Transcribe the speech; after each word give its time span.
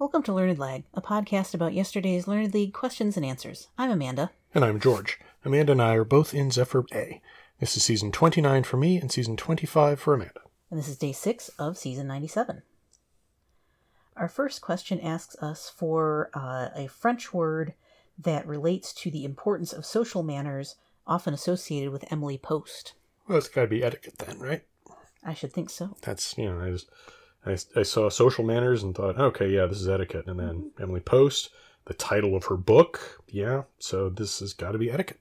Welcome 0.00 0.22
to 0.22 0.32
Learned 0.32 0.58
Lag, 0.58 0.84
a 0.94 1.02
podcast 1.02 1.52
about 1.52 1.74
yesterday's 1.74 2.26
Learned 2.26 2.54
League 2.54 2.72
questions 2.72 3.18
and 3.18 3.26
answers. 3.26 3.68
I'm 3.76 3.90
Amanda. 3.90 4.30
And 4.54 4.64
I'm 4.64 4.80
George. 4.80 5.20
Amanda 5.44 5.72
and 5.72 5.82
I 5.82 5.92
are 5.92 6.04
both 6.04 6.32
in 6.32 6.50
Zephyr 6.50 6.86
A. 6.94 7.20
This 7.58 7.76
is 7.76 7.84
season 7.84 8.10
29 8.10 8.62
for 8.62 8.78
me 8.78 8.96
and 8.96 9.12
season 9.12 9.36
25 9.36 10.00
for 10.00 10.14
Amanda. 10.14 10.40
And 10.70 10.80
this 10.80 10.88
is 10.88 10.96
day 10.96 11.12
six 11.12 11.50
of 11.58 11.76
season 11.76 12.06
97. 12.06 12.62
Our 14.16 14.26
first 14.26 14.62
question 14.62 14.98
asks 15.00 15.36
us 15.42 15.68
for 15.68 16.30
uh, 16.32 16.70
a 16.74 16.86
French 16.86 17.34
word 17.34 17.74
that 18.18 18.46
relates 18.46 18.94
to 18.94 19.10
the 19.10 19.26
importance 19.26 19.70
of 19.74 19.84
social 19.84 20.22
manners, 20.22 20.76
often 21.06 21.34
associated 21.34 21.90
with 21.90 22.10
Emily 22.10 22.38
Post. 22.38 22.94
Well, 23.28 23.36
it's 23.36 23.50
got 23.50 23.60
to 23.60 23.66
be 23.66 23.84
etiquette 23.84 24.16
then, 24.16 24.38
right? 24.38 24.62
I 25.22 25.34
should 25.34 25.52
think 25.52 25.68
so. 25.68 25.94
That's, 26.00 26.38
you 26.38 26.46
know, 26.46 26.58
I, 26.58 26.70
just, 26.70 26.88
I, 27.46 27.56
I 27.74 27.82
saw 27.82 28.08
social 28.10 28.44
manners 28.44 28.82
and 28.82 28.94
thought, 28.94 29.18
okay, 29.18 29.48
yeah, 29.48 29.66
this 29.66 29.80
is 29.80 29.88
etiquette. 29.88 30.26
And 30.26 30.38
then 30.38 30.70
Emily 30.80 31.00
Post, 31.00 31.50
the 31.86 31.94
title 31.94 32.36
of 32.36 32.44
her 32.46 32.56
book, 32.56 33.22
yeah, 33.28 33.62
so 33.78 34.08
this 34.10 34.40
has 34.40 34.52
got 34.52 34.72
to 34.72 34.78
be 34.78 34.90
etiquette. 34.90 35.20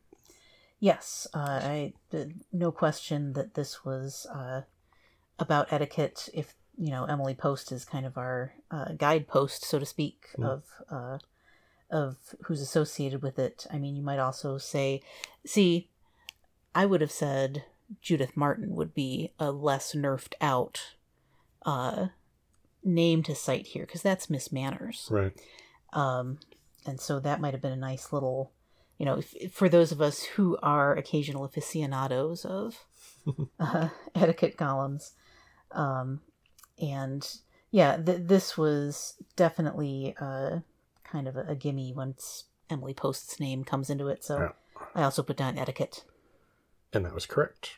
Yes, 0.80 1.28
uh, 1.34 1.60
I 1.62 1.94
uh, 2.14 2.26
no 2.54 2.72
question 2.72 3.34
that 3.34 3.54
this 3.56 3.84
was 3.84 4.26
uh, 4.34 4.62
about 5.38 5.72
etiquette. 5.72 6.30
If 6.34 6.54
you 6.78 6.92
know, 6.92 7.04
Emily 7.06 7.36
Post 7.36 7.72
is 7.74 7.84
kind 7.84 8.06
of 8.06 8.18
our 8.18 8.54
uh, 8.72 8.94
guidepost, 8.98 9.66
so 9.66 9.80
to 9.80 9.86
speak, 9.86 10.28
Mm. 10.38 10.46
of 10.46 10.64
uh, 10.90 11.18
of 11.92 12.16
who's 12.44 12.62
associated 12.62 13.22
with 13.22 13.40
it. 13.40 13.66
I 13.72 13.78
mean, 13.78 13.96
you 13.96 14.04
might 14.04 14.20
also 14.20 14.58
say, 14.58 15.02
see, 15.46 15.90
I 16.76 16.86
would 16.86 17.02
have 17.02 17.12
said 17.12 17.64
Judith 18.02 18.38
Martin 18.38 18.76
would 18.76 18.94
be 18.94 19.32
a 19.40 19.52
less 19.52 19.94
nerfed 19.94 20.34
out 20.40 20.96
uh, 21.66 22.08
name 22.84 23.24
to 23.24 23.36
cite 23.36 23.68
here 23.68 23.86
because 23.86 24.02
that's 24.02 24.30
Miss 24.30 24.52
Manners. 24.52 25.08
Right. 25.12 25.34
Um, 25.94 26.40
and 26.86 27.00
so 27.00 27.20
that 27.20 27.42
might 27.42 27.54
have 27.54 27.62
been 27.62 27.72
a 27.72 27.76
nice 27.78 28.14
little, 28.14 28.52
you 28.98 29.06
know, 29.06 29.18
if, 29.18 29.54
for 29.54 29.70
those 29.70 29.92
of 29.92 30.02
us 30.02 30.24
who 30.24 30.58
are 30.64 30.96
occasional 30.96 31.44
aficionados 31.44 32.46
of 32.46 32.86
uh, 33.60 33.90
etiquette 34.16 34.58
columns. 34.58 35.14
Um, 35.72 36.22
and 36.82 37.28
yeah, 37.72 37.98
th- 37.98 38.22
this 38.24 38.58
was 38.58 39.16
definitely 39.36 40.16
uh, 40.20 40.60
kind 41.04 41.28
of 41.28 41.36
a, 41.36 41.42
a 41.50 41.56
gimme 41.56 41.94
once 41.94 42.46
Emily 42.70 42.94
Post's 42.94 43.40
name 43.40 43.64
comes 43.64 43.90
into 43.90 44.08
it. 44.08 44.24
So 44.24 44.40
Yeah. 44.40 44.50
I 44.96 45.04
also 45.04 45.24
put 45.24 45.38
down 45.38 45.58
etiquette. 45.58 46.06
And 46.94 47.06
that 47.06 47.14
was 47.14 47.26
correct. 47.26 47.78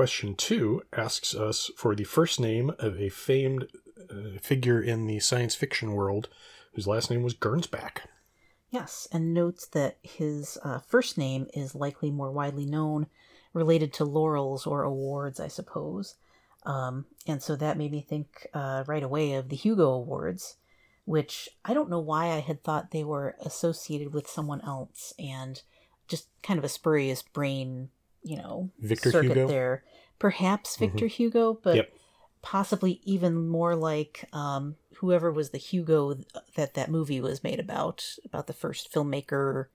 Question 0.00 0.34
two 0.34 0.82
asks 0.94 1.34
us 1.34 1.70
for 1.76 1.94
the 1.94 2.04
first 2.04 2.40
name 2.40 2.72
of 2.78 2.98
a 2.98 3.10
famed 3.10 3.68
uh, 4.10 4.38
figure 4.40 4.80
in 4.80 5.06
the 5.06 5.20
science 5.20 5.54
fiction 5.54 5.92
world 5.92 6.30
whose 6.72 6.86
last 6.86 7.10
name 7.10 7.22
was 7.22 7.34
Gernsback. 7.34 7.98
Yes, 8.70 9.06
and 9.12 9.34
notes 9.34 9.66
that 9.66 9.98
his 10.02 10.56
uh, 10.64 10.78
first 10.78 11.18
name 11.18 11.48
is 11.52 11.74
likely 11.74 12.10
more 12.10 12.30
widely 12.30 12.64
known, 12.64 13.08
related 13.52 13.92
to 13.92 14.06
laurels 14.06 14.66
or 14.66 14.84
awards, 14.84 15.38
I 15.38 15.48
suppose. 15.48 16.14
Um, 16.64 17.04
and 17.26 17.42
so 17.42 17.54
that 17.56 17.76
made 17.76 17.92
me 17.92 18.00
think 18.00 18.46
uh, 18.54 18.84
right 18.86 19.02
away 19.02 19.34
of 19.34 19.50
the 19.50 19.56
Hugo 19.56 19.90
Awards, 19.90 20.56
which 21.04 21.46
I 21.62 21.74
don't 21.74 21.90
know 21.90 22.00
why 22.00 22.30
I 22.30 22.38
had 22.38 22.64
thought 22.64 22.90
they 22.90 23.04
were 23.04 23.36
associated 23.44 24.14
with 24.14 24.26
someone 24.26 24.62
else, 24.62 25.12
and 25.18 25.60
just 26.08 26.28
kind 26.42 26.56
of 26.56 26.64
a 26.64 26.70
spurious 26.70 27.20
brain, 27.20 27.90
you 28.22 28.38
know, 28.38 28.70
Victor 28.78 29.10
circuit 29.10 29.36
Hugo? 29.36 29.46
there. 29.46 29.84
Perhaps 30.20 30.76
Victor 30.76 31.06
Hugo, 31.08 31.58
but 31.62 31.74
Yep. 31.76 31.92
possibly 32.42 33.00
even 33.04 33.48
more 33.48 33.74
like 33.74 34.24
um, 34.32 34.76
whoever 34.96 35.32
was 35.32 35.50
the 35.50 35.58
Hugo 35.58 36.14
that 36.54 36.74
that 36.74 36.90
movie 36.90 37.20
was 37.20 37.42
made 37.42 37.58
about, 37.58 38.16
about 38.24 38.46
the 38.46 38.52
first 38.52 38.92
filmmaker. 38.92 39.66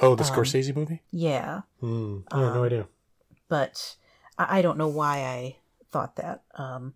Oh, 0.00 0.14
the 0.14 0.24
Um, 0.24 0.30
Scorsese 0.30 0.74
movie? 0.76 1.02
Yeah, 1.10 1.62
Hmm. 1.80 2.18
Yeah, 2.30 2.38
no 2.38 2.60
um, 2.60 2.62
idea. 2.64 2.86
but 3.48 3.96
I, 4.38 4.58
I 4.58 4.62
don't 4.62 4.78
know 4.78 4.88
why 4.88 5.18
I 5.24 5.56
thought 5.90 6.16
that. 6.16 6.42
Um, 6.54 6.94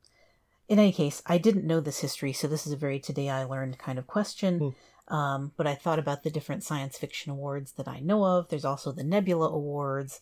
in 0.69 0.79
any 0.79 0.93
case, 0.93 1.23
I 1.25 1.39
didn't 1.39 1.67
know 1.67 1.81
this 1.81 2.01
history, 2.01 2.33
so 2.33 2.47
this 2.47 2.67
is 2.67 2.73
a 2.73 2.77
very 2.77 2.99
today 3.01 3.31
I 3.31 3.45
learned 3.45 3.79
kind 3.79 3.99
of 3.99 4.07
question. 4.07 4.75
Um, 5.09 5.53
but 5.57 5.67
I 5.67 5.75
thought 5.75 5.99
about 5.99 6.23
the 6.23 6.31
different 6.31 6.63
science 6.63 6.99
fiction 6.99 7.33
awards 7.33 7.73
that 7.73 7.89
I 7.89 8.01
know 8.01 8.25
of. 8.25 8.49
There's 8.49 8.67
also 8.67 8.93
the 8.93 9.05
Nebula 9.05 9.49
Awards, 9.49 10.21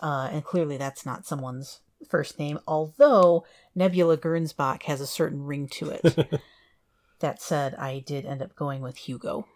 uh, 0.00 0.28
and 0.30 0.44
clearly 0.44 0.76
that's 0.76 1.04
not 1.04 1.26
someone's 1.26 1.80
first 2.08 2.38
name, 2.38 2.58
although 2.66 3.44
Nebula 3.74 4.16
Gernsback 4.18 4.82
has 4.84 5.00
a 5.00 5.06
certain 5.06 5.44
ring 5.44 5.68
to 5.68 5.90
it. 5.90 6.40
that 7.20 7.40
said, 7.42 7.74
I 7.76 8.00
did 8.06 8.24
end 8.26 8.42
up 8.42 8.54
going 8.54 8.80
with 8.82 8.96
Hugo. 8.96 9.46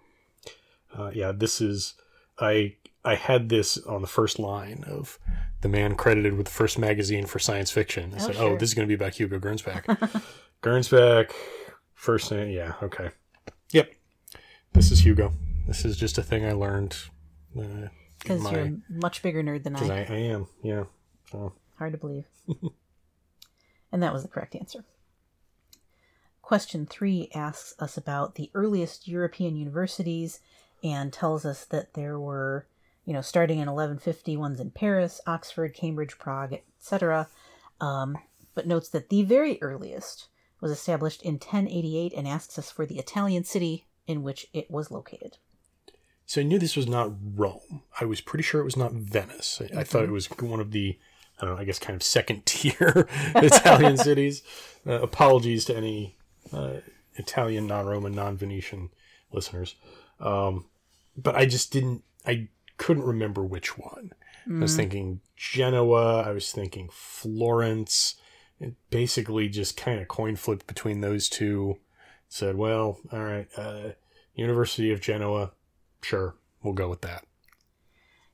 Uh, 0.97 1.11
yeah, 1.15 1.33
this 1.33 1.61
is 1.61 1.95
I 2.39 2.77
I 3.05 3.15
had 3.15 3.49
this 3.49 3.79
on 3.79 4.03
the 4.03 4.09
first 4.09 4.39
line 4.39 4.85
of 4.87 5.19
the 5.61 5.69
man 5.69 5.95
credited 5.95 6.35
with 6.37 6.47
the 6.47 6.53
first 6.53 6.79
magazine 6.79 7.27
for 7.27 7.39
science 7.39 7.71
fiction. 7.71 8.13
I 8.15 8.17
Oh, 8.17 8.27
said, 8.27 8.35
sure. 8.37 8.45
"Oh, 8.51 8.57
this 8.57 8.71
is 8.71 8.75
going 8.75 8.87
to 8.87 8.89
be 8.89 8.95
about 9.03 9.15
Hugo 9.15 9.39
Gernsback." 9.39 9.85
Gernsback, 10.63 11.33
first 11.95 12.31
name, 12.31 12.51
yeah, 12.51 12.75
okay, 12.83 13.11
yep. 13.73 13.93
This 14.73 14.91
is 14.93 15.05
Hugo. 15.05 15.33
This 15.67 15.85
is 15.85 15.97
just 15.97 16.19
a 16.19 16.23
thing 16.23 16.45
I 16.47 16.53
learned. 16.53 16.97
Uh, 17.59 17.89
Because 18.19 18.41
my- 18.43 18.51
you're 18.53 18.61
a 18.67 18.77
much 18.89 19.23
bigger 19.23 19.43
nerd 19.43 19.65
than 19.65 19.77
I 19.77 19.81
I, 19.81 20.07
I 20.09 20.17
am, 20.19 20.47
yeah. 20.63 20.85
So 21.31 21.53
Hard 21.83 21.95
to 21.95 21.99
believe. 21.99 22.27
and 23.93 24.01
that 24.01 24.13
was 24.13 24.23
the 24.23 24.29
correct 24.29 24.55
answer. 24.55 24.85
Question 26.41 26.87
three 26.87 27.29
asks 27.35 27.75
us 27.81 27.97
about 27.97 28.37
the 28.37 28.53
earliest 28.55 29.09
European 29.09 29.57
universities 29.57 30.39
and 30.85 31.13
tells 31.13 31.45
us 31.45 31.65
that 31.65 31.95
there 31.95 32.21
were, 32.21 32.69
you 33.05 33.13
know, 33.13 33.21
starting 33.21 33.57
in 33.57 33.67
1150, 33.67 34.37
ones 34.37 34.61
in 34.61 34.71
Paris, 34.71 35.21
Oxford, 35.27 35.75
Cambridge, 35.75 36.21
Prague, 36.21 36.55
etc. 36.79 37.27
Um, 37.81 38.17
but 38.55 38.69
notes 38.69 38.89
that 38.91 39.09
the 39.09 39.25
very 39.25 39.61
earliest 39.61 40.29
was 40.61 40.71
established 40.71 41.21
in 41.23 41.35
1088 41.35 42.13
and 42.17 42.29
asks 42.29 42.57
us 42.61 42.71
for 42.71 42.87
the 42.87 43.01
Italian 43.01 43.43
city 43.43 43.87
in 44.07 44.23
which 44.23 44.47
it 44.53 44.71
was 44.71 44.93
located. 44.93 45.39
So 46.27 46.43
I 46.43 46.45
knew 46.45 46.61
this 46.61 46.77
was 46.77 46.87
not 46.87 47.11
Rome. 47.35 47.83
I 48.01 48.05
was 48.05 48.21
pretty 48.21 48.45
sure 48.45 48.61
it 48.61 48.67
was 48.67 48.77
not 48.77 48.93
Venice. 48.93 49.61
I, 49.61 49.81
I 49.81 49.83
thought 49.83 50.05
it 50.05 50.13
was 50.13 50.27
one 50.27 50.61
of 50.61 50.71
the, 50.71 50.97
I 51.43 51.47
don't 51.47 51.57
know, 51.57 51.61
I 51.61 51.65
guess 51.65 51.81
kind 51.81 51.97
of 51.97 52.03
second 52.05 52.47
tier 52.47 53.09
Italian 53.35 53.97
cities. 53.99 54.43
Uh, 54.87 55.03
apologies 55.03 55.65
to 55.67 55.77
any 55.77 56.17
uh, 56.53 56.77
Italian, 57.17 57.67
non 57.67 57.87
Roman, 57.87 58.15
non 58.15 58.37
Venetian 58.37 58.91
listeners. 59.33 59.75
Um, 60.21 60.67
but 61.17 61.35
I 61.35 61.47
just 61.47 61.73
didn't, 61.73 62.05
I 62.25 62.49
couldn't 62.77 63.05
remember 63.05 63.43
which 63.43 63.77
one. 63.77 64.13
I 64.51 64.59
was 64.59 64.75
thinking 64.75 65.21
Genoa. 65.37 66.23
I 66.23 66.33
was 66.33 66.51
thinking 66.51 66.89
Florence. 66.91 68.17
It 68.59 68.75
basically 68.91 69.49
just 69.49 69.77
kind 69.77 70.01
of 70.01 70.09
coin 70.09 70.35
flipped 70.35 70.67
between 70.67 71.01
those 71.01 71.29
two. 71.29 71.79
Said, 72.29 72.57
well, 72.57 72.99
all 73.13 73.23
right, 73.23 73.47
uh, 73.57 73.91
University 74.35 74.91
of 74.91 75.01
Genoa, 75.01 75.53
sure, 76.03 76.35
we'll 76.63 76.75
go 76.75 76.89
with 76.89 77.03
that. 77.03 77.25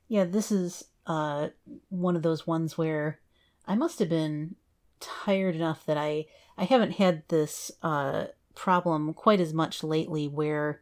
Yeah, 0.07 0.23
this 0.23 0.51
is 0.51 0.85
uh, 1.09 1.49
one 1.89 2.15
of 2.15 2.21
those 2.21 2.47
ones 2.47 2.77
where 2.77 3.19
I 3.67 3.75
must 3.75 3.99
have 3.99 4.07
been 4.09 4.55
tired 5.01 5.55
enough 5.55 5.85
that 5.85 5.97
I 5.97 6.27
I 6.57 6.63
haven't 6.63 6.91
had 6.93 7.23
this 7.27 7.71
uh, 7.83 8.27
problem 8.55 9.13
quite 9.13 9.41
as 9.41 9.53
much 9.53 9.83
lately. 9.83 10.27
Where 10.27 10.81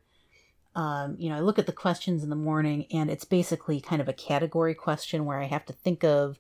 um, 0.76 1.16
you 1.18 1.30
know 1.30 1.38
I 1.38 1.40
look 1.40 1.58
at 1.58 1.66
the 1.66 1.72
questions 1.72 2.24
in 2.24 2.30
the 2.30 2.36
morning 2.36 2.86
and 2.92 3.10
it's 3.10 3.26
basically 3.26 3.82
kind 3.82 4.02
of 4.02 4.08
a 4.10 4.14
category 4.14 4.76
question 4.76 5.26
where 5.26 5.40
I 5.40 5.46
have 5.46 5.66
to 5.68 5.74
think 5.74 6.04
of 6.04 6.40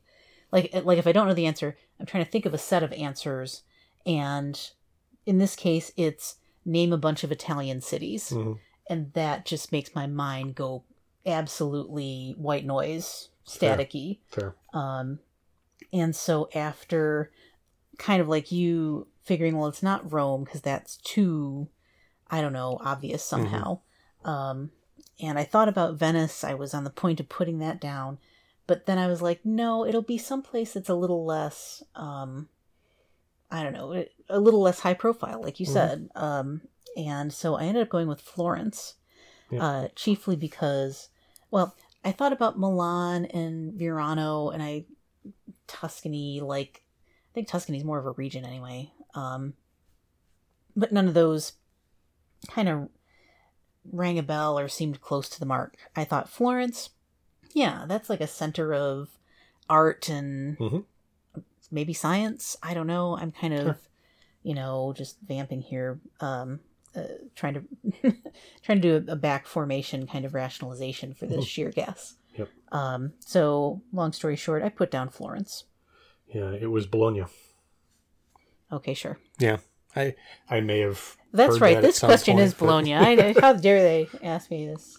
like 0.51 0.69
like 0.83 0.99
if 0.99 1.07
I 1.07 1.11
don't 1.11 1.27
know 1.27 1.33
the 1.33 1.47
answer, 1.47 1.75
I'm 1.99 2.05
trying 2.05 2.25
to 2.25 2.29
think 2.31 2.45
of 2.45 2.53
a 2.53 2.57
set 2.59 2.83
of 2.83 2.93
answers, 2.93 3.63
and 4.05 4.59
in 5.25 5.37
this 5.39 5.55
case, 5.55 5.91
it's 5.97 6.35
name 6.65 6.91
a 6.91 6.97
bunch 6.97 7.23
of 7.23 7.31
Italian 7.31 7.79
cities 7.81 8.31
Mhm. 8.31 8.59
and 8.89 9.13
that 9.13 9.45
just 9.45 9.71
makes 9.71 9.95
my 9.95 10.05
mind 10.07 10.55
go 10.55 10.83
absolutely 11.25 12.33
white 12.37 12.65
noise. 12.65 13.29
Staticky. 13.47 14.19
Fair. 14.29 14.55
um 14.73 15.19
and 15.93 16.15
so 16.15 16.49
after 16.53 17.31
kind 17.97 18.21
of 18.21 18.27
like 18.27 18.51
you 18.51 19.07
figuring 19.23 19.57
well 19.57 19.67
it's 19.67 19.81
not 19.83 20.11
rome 20.11 20.43
because 20.43 20.61
that's 20.61 20.97
too 20.97 21.67
i 22.29 22.41
don't 22.41 22.53
know 22.53 22.77
obvious 22.83 23.23
somehow. 23.23 23.79
Um 24.25 24.71
and 25.19 25.39
i 25.39 25.43
thought 25.43 25.69
about 25.69 25.95
venice. 25.95 26.43
I 26.43 26.53
was 26.53 26.73
on 26.73 26.83
the 26.83 26.89
point 26.89 27.19
of 27.19 27.29
putting 27.29 27.59
that 27.59 27.79
down. 27.81 28.17
But 28.67 28.85
then 28.85 28.97
i 28.97 29.07
was 29.07 29.21
like 29.21 29.45
no 29.45 29.85
it'll 29.85 30.01
be 30.01 30.17
someplace 30.17 30.73
that's 30.73 30.89
a 30.89 30.95
little 30.95 31.25
less 31.25 31.81
um 31.95 32.49
i 33.49 33.63
don't 33.63 33.73
know 33.73 34.05
a 34.29 34.39
little 34.39 34.61
less 34.61 34.81
high 34.81 34.93
profile 34.93 35.41
like 35.41 35.59
you 35.59 35.65
Mhm. 35.65 35.73
said. 35.73 36.09
Um 36.15 36.61
and 36.97 37.31
so 37.33 37.55
i 37.55 37.63
ended 37.63 37.83
up 37.83 37.89
going 37.89 38.07
with 38.07 38.19
florence 38.21 38.95
Yeah. 39.51 39.63
uh 39.65 39.87
chiefly 39.95 40.35
because 40.35 41.09
well 41.51 41.75
i 42.07 42.11
thought 42.11 42.33
about 42.33 42.57
milan 42.57 43.25
and 43.25 43.73
verona 43.73 44.47
and 44.47 44.63
i 44.63 44.83
tuscany 45.67 46.39
like 46.41 46.83
i 47.31 47.31
think 47.33 47.47
tuscany's 47.47 47.83
more 47.83 47.99
of 47.99 48.05
a 48.05 48.11
region 48.11 48.45
anyway 48.45 48.89
um 49.13 49.53
but 50.75 50.91
none 50.91 51.07
of 51.07 51.13
those 51.13 51.53
kind 52.49 52.69
of 52.69 52.89
rang 53.91 54.19
a 54.19 54.23
bell 54.23 54.59
or 54.59 54.67
seemed 54.67 55.01
close 55.01 55.27
to 55.29 55.39
the 55.39 55.45
mark. 55.45 55.75
I 55.95 56.03
thought 56.03 56.29
Florence, 56.29 56.89
yeah, 57.53 57.85
that's 57.87 58.09
like 58.09 58.21
a 58.21 58.27
center 58.27 58.73
of 58.73 59.09
art 59.69 60.07
and 60.09 60.57
Mhm. 60.59 60.83
maybe 61.71 61.93
science. 61.93 62.55
I 62.61 62.73
don't 62.75 62.85
know. 62.85 63.17
I'm 63.17 63.31
kind 63.31 63.53
of, 63.53 63.63
Sure. 63.65 63.77
you 64.43 64.53
know, 64.53 64.93
just 64.95 65.17
vamping 65.21 65.61
here, 65.61 65.99
um, 66.19 66.59
uh, 66.97 67.03
trying 67.35 67.53
to 67.53 67.61
trying 68.63 68.81
to 68.81 68.99
do 68.99 69.05
a, 69.09 69.13
a 69.13 69.15
back 69.15 69.45
formation 69.47 70.07
kind 70.07 70.25
of 70.25 70.33
rationalization 70.33 71.13
for 71.13 71.25
this 71.27 71.45
Mhm. 71.45 71.47
sheer 71.47 71.71
guess. 71.71 72.15
Yep. 72.37 72.49
Um, 72.71 73.13
so 73.19 73.81
long 73.93 74.11
story 74.13 74.35
short, 74.35 74.63
I 74.63 74.69
put 74.69 74.91
down 74.91 75.09
Florence. 75.09 75.65
Yeah, 76.33 76.51
it 76.51 76.69
was 76.71 76.85
Bologna. 76.87 77.23
Okay, 78.71 78.93
sure. 78.93 79.17
Yeah, 79.39 79.57
I 79.95 80.15
I 80.49 80.59
may 80.59 80.79
have. 80.79 81.15
That's 81.33 81.53
heard 81.55 81.61
right. 81.61 81.73
that 81.75 81.77
at 81.79 81.83
This 81.83 81.97
some 81.97 82.07
question 82.09 82.35
point, 82.35 82.45
is 82.45 82.53
but- 82.53 82.59
Bologna. 82.65 82.95
I, 82.95 83.33
how 83.39 83.53
dare 83.53 83.81
they 83.81 84.07
ask 84.23 84.49
me 84.51 84.65
this? 84.67 84.97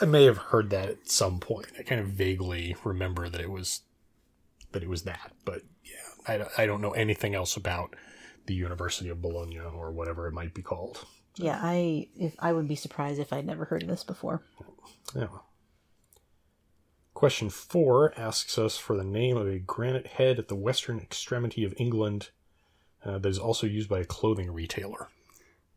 I 0.00 0.04
may 0.04 0.24
have 0.24 0.36
heard 0.36 0.70
that 0.70 0.88
at 0.88 1.08
some 1.08 1.38
point. 1.38 1.66
I 1.78 1.82
kind 1.82 2.00
of 2.00 2.08
vaguely 2.08 2.76
remember 2.84 3.28
that 3.28 3.40
it 3.40 3.50
was 3.50 3.82
that 4.72 4.82
it 4.82 4.88
was 4.88 5.02
that, 5.04 5.32
but 5.44 5.62
yeah, 5.84 6.46
I, 6.56 6.62
I 6.62 6.66
don't 6.66 6.80
know 6.80 6.90
anything 6.92 7.34
else 7.34 7.56
about 7.56 7.94
the 8.50 8.56
University 8.56 9.08
of 9.08 9.22
Bologna 9.22 9.60
or 9.60 9.92
whatever 9.92 10.26
it 10.26 10.32
might 10.32 10.52
be 10.52 10.60
called. 10.60 11.06
Yeah, 11.36 11.60
I 11.62 12.08
if 12.18 12.34
I 12.40 12.52
would 12.52 12.66
be 12.66 12.74
surprised 12.74 13.20
if 13.20 13.32
I'd 13.32 13.46
never 13.46 13.64
heard 13.64 13.82
of 13.84 13.88
this 13.88 14.02
before. 14.02 14.42
Yeah. 15.14 15.28
Question 17.14 17.48
four 17.48 18.12
asks 18.18 18.58
us 18.58 18.76
for 18.76 18.96
the 18.96 19.04
name 19.04 19.36
of 19.36 19.46
a 19.46 19.60
granite 19.60 20.08
head 20.08 20.40
at 20.40 20.48
the 20.48 20.56
western 20.56 20.98
extremity 20.98 21.62
of 21.64 21.74
England 21.76 22.30
uh, 23.04 23.18
that 23.18 23.28
is 23.28 23.38
also 23.38 23.68
used 23.68 23.88
by 23.88 24.00
a 24.00 24.04
clothing 24.04 24.50
retailer. 24.50 25.08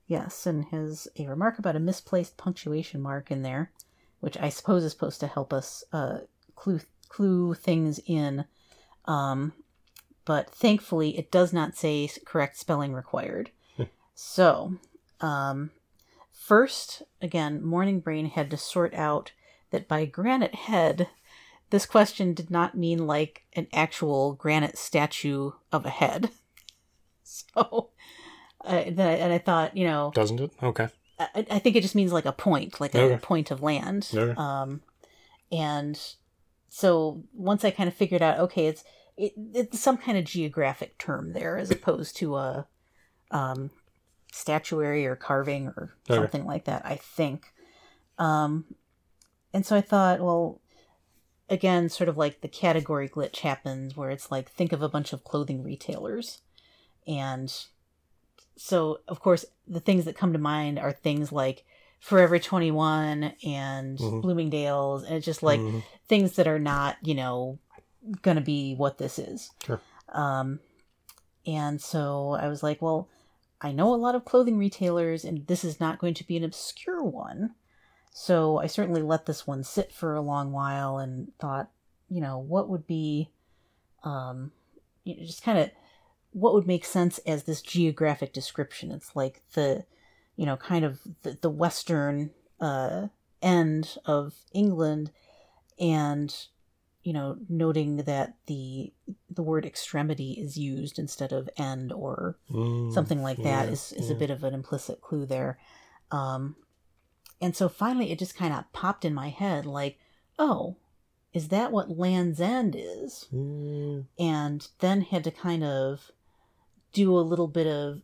Yes, 0.07 0.47
and 0.47 0.65
has 0.65 1.07
a 1.19 1.27
remark 1.27 1.59
about 1.59 1.75
a 1.75 1.79
misplaced 1.79 2.37
punctuation 2.37 3.01
mark 3.01 3.29
in 3.29 3.43
there, 3.43 3.71
which 4.19 4.37
I 4.37 4.49
suppose 4.49 4.83
is 4.83 4.91
supposed 4.91 5.19
to 5.19 5.27
help 5.27 5.53
us 5.53 5.83
uh, 5.93 6.19
clue 6.55 6.79
clue 7.07 7.53
things 7.53 7.99
in. 8.07 8.45
Um, 9.05 9.53
but 10.25 10.49
thankfully, 10.49 11.17
it 11.17 11.31
does 11.31 11.51
not 11.53 11.75
say 11.75 12.09
correct 12.25 12.57
spelling 12.57 12.93
required. 12.93 13.51
so, 14.15 14.75
um, 15.21 15.71
first, 16.31 17.03
again, 17.21 17.63
Morning 17.63 17.99
Brain 17.99 18.27
had 18.27 18.49
to 18.51 18.57
sort 18.57 18.93
out 18.93 19.31
that 19.71 19.87
by 19.87 20.05
granite 20.05 20.55
head, 20.55 21.09
this 21.69 21.85
question 21.85 22.33
did 22.33 22.51
not 22.51 22.77
mean 22.77 23.07
like 23.07 23.43
an 23.53 23.67
actual 23.73 24.33
granite 24.33 24.77
statue 24.77 25.51
of 25.71 25.85
a 25.85 25.89
head. 25.89 26.29
So, 27.25 27.89
uh, 28.63 28.83
then 28.91 29.07
I, 29.07 29.13
and 29.13 29.33
I 29.33 29.37
thought, 29.39 29.75
you 29.75 29.85
know, 29.85 30.11
Doesn't 30.13 30.39
it? 30.39 30.51
Okay. 30.61 30.89
I, 31.17 31.45
I 31.49 31.59
think 31.59 31.75
it 31.75 31.81
just 31.81 31.95
means 31.95 32.11
like 32.11 32.25
a 32.25 32.31
point, 32.31 32.79
like 32.79 32.93
a 32.93 32.99
Okay. 33.01 33.17
point 33.17 33.49
of 33.49 33.63
land. 33.63 34.09
Okay. 34.13 34.33
Um, 34.37 34.81
and 35.51 35.99
so 36.69 37.23
once 37.33 37.63
I 37.63 37.71
kind 37.71 37.87
of 37.87 37.95
figured 37.95 38.21
out, 38.21 38.39
okay, 38.39 38.67
it's 38.67 38.83
it, 39.17 39.33
it's 39.53 39.79
some 39.79 39.97
kind 39.97 40.17
of 40.17 40.25
geographic 40.25 40.97
term 40.97 41.33
there, 41.33 41.57
as 41.57 41.71
opposed 41.71 42.15
to 42.17 42.35
a 42.35 42.67
um, 43.31 43.71
statuary 44.31 45.05
or 45.05 45.15
carving 45.15 45.67
or 45.67 45.93
Okay. 46.09 46.19
something 46.19 46.45
like 46.45 46.65
that. 46.65 46.85
I 46.85 46.95
think. 46.95 47.53
Um, 48.17 48.65
and 49.53 49.65
so 49.65 49.75
I 49.75 49.81
thought, 49.81 50.19
well, 50.19 50.61
again, 51.49 51.89
sort 51.89 52.09
of 52.09 52.17
like 52.17 52.41
the 52.41 52.47
category 52.47 53.07
glitch 53.09 53.39
happens, 53.39 53.95
where 53.95 54.09
it's 54.09 54.31
like 54.31 54.49
think 54.49 54.71
of 54.71 54.81
a 54.81 54.89
bunch 54.89 55.13
of 55.13 55.23
clothing 55.23 55.63
retailers, 55.63 56.41
and 57.07 57.53
so 58.55 58.99
of 59.07 59.19
course 59.19 59.45
the 59.67 59.79
things 59.79 60.05
that 60.05 60.15
come 60.15 60.31
to 60.33 60.39
mind 60.39 60.77
are 60.77 60.91
things 60.91 61.31
like 61.31 61.65
Forever 61.99 62.37
21 62.37 63.33
and 63.45 63.97
Mhm. 63.97 64.21
Bloomingdale's 64.21 65.03
and 65.03 65.15
it's 65.15 65.25
just 65.25 65.41
like 65.41 65.61
Mhm. 65.61 65.83
things 66.07 66.35
that 66.35 66.47
are 66.47 66.59
not, 66.59 66.97
you 67.01 67.15
know, 67.15 67.59
going 68.21 68.37
to 68.37 68.43
be 68.43 68.75
what 68.75 68.97
this 68.97 69.19
is. 69.19 69.51
Sure. 69.65 69.81
Um 70.09 70.59
and 71.45 71.81
so 71.81 72.37
I 72.39 72.47
was 72.47 72.63
like, 72.63 72.81
well, 72.81 73.09
I 73.61 73.71
know 73.71 73.93
a 73.93 73.95
lot 73.95 74.15
of 74.15 74.25
clothing 74.25 74.57
retailers 74.57 75.25
and 75.25 75.45
this 75.47 75.63
is 75.63 75.79
not 75.79 75.99
going 75.99 76.13
to 76.15 76.27
be 76.27 76.37
an 76.37 76.43
obscure 76.43 77.03
one. 77.03 77.55
So 78.13 78.59
I 78.59 78.67
certainly 78.67 79.01
let 79.01 79.25
this 79.25 79.47
one 79.47 79.63
sit 79.63 79.91
for 79.91 80.15
a 80.15 80.21
long 80.21 80.51
while 80.51 80.97
and 80.97 81.31
thought, 81.39 81.69
you 82.09 82.21
know, 82.21 82.37
what 82.37 82.69
would 82.69 82.87
be 82.87 83.29
um 84.03 84.51
you 85.03 85.17
know, 85.17 85.25
just 85.25 85.43
kind 85.43 85.57
of 85.57 85.69
what 86.33 86.53
would 86.53 86.67
make 86.67 86.83
sense 86.83 87.19
as 87.19 87.43
this 87.43 87.61
geographic 87.61 88.33
description. 88.33 88.91
It's 88.91 89.15
like 89.15 89.41
the, 89.53 89.85
you 90.35 90.45
know, 90.45 90.57
kind 90.57 90.83
of 90.83 90.99
the, 91.21 91.37
the 91.41 91.49
western 91.49 92.31
uh, 92.59 93.07
end 93.41 93.97
of 94.05 94.33
England, 94.51 95.11
and 95.79 96.35
you 97.03 97.13
know, 97.13 97.37
noting 97.49 97.97
that 97.97 98.35
the 98.47 98.93
the 99.29 99.43
word 99.43 99.65
extremity 99.65 100.33
is 100.33 100.57
used 100.57 100.99
instead 100.99 101.31
of 101.31 101.49
end 101.57 101.91
or 101.91 102.37
Mm, 102.49 102.93
something 102.93 103.21
like 103.21 103.41
that 103.43 103.65
yeah, 103.65 103.73
is 103.73 103.91
is 103.93 104.09
a 104.09 104.15
bit 104.15 104.29
of 104.29 104.43
an 104.43 104.53
implicit 104.53 105.01
clue 105.01 105.25
there. 105.25 105.57
Um, 106.11 106.55
and 107.41 107.55
so 107.55 107.67
finally, 107.69 108.11
it 108.11 108.19
just 108.19 108.35
kind 108.37 108.53
of 108.53 108.71
popped 108.73 109.03
in 109.05 109.13
my 109.13 109.29
head, 109.29 109.65
like, 109.65 109.99
oh, 110.39 110.77
is 111.33 111.49
that 111.49 111.71
what 111.71 111.97
Land's 111.97 112.39
End 112.39 112.75
is? 112.77 113.27
Mm, 113.33 114.05
and 114.19 114.67
then 114.79 115.01
had 115.01 115.23
to 115.25 115.31
kind 115.31 115.63
of 115.63 116.11
do 116.93 117.17
a 117.17 117.21
little 117.21 117.47
bit 117.47 117.67
of 117.67 118.01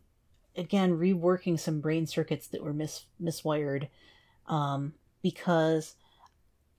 again 0.56 0.98
reworking 0.98 1.58
some 1.58 1.80
brain 1.80 2.06
circuits 2.06 2.48
that 2.48 2.62
were 2.62 2.72
mis 2.72 3.04
miswired 3.22 3.88
um, 4.48 4.94
because 5.22 5.94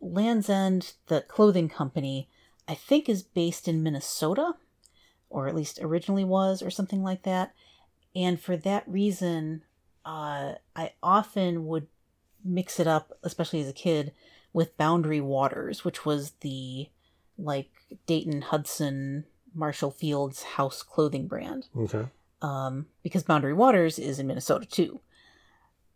Land's 0.02 0.50
End, 0.50 0.94
the 1.08 1.22
clothing 1.22 1.70
company, 1.70 2.28
I 2.68 2.74
think 2.74 3.08
is 3.08 3.24
based 3.24 3.68
in 3.68 3.84
Minnesota, 3.84 4.56
or 5.30 5.48
at 5.48 5.56
least 5.56 5.80
originally 5.82 6.24
was, 6.24 6.62
or 6.62 6.70
something 6.70 7.04
like 7.04 7.24
that. 7.24 7.54
And 8.16 8.40
for 8.40 8.58
that 8.58 8.84
reason, 8.88 9.64
uh, 10.06 10.54
I 10.76 10.94
often 11.02 11.66
would 11.68 11.88
mix 12.44 12.80
it 12.80 12.88
up, 12.88 13.18
especially 13.24 13.62
as 13.62 13.70
a 13.70 13.74
kid, 13.74 14.12
with 14.54 14.78
Boundary 14.78 15.22
Waters, 15.22 15.86
which 15.86 16.06
was 16.06 16.32
the 16.42 16.90
like 17.38 17.70
Dayton 18.06 18.42
Hudson 18.42 19.26
Marshall 19.54 19.92
Fields 19.92 20.44
house 20.44 20.84
clothing 20.84 21.28
brand. 21.28 21.68
okay. 21.78 22.06
Um, 22.42 22.88
because 23.04 23.22
Boundary 23.24 23.54
Waters 23.54 24.00
is 24.00 24.18
in 24.18 24.26
Minnesota 24.26 24.66
too. 24.66 25.00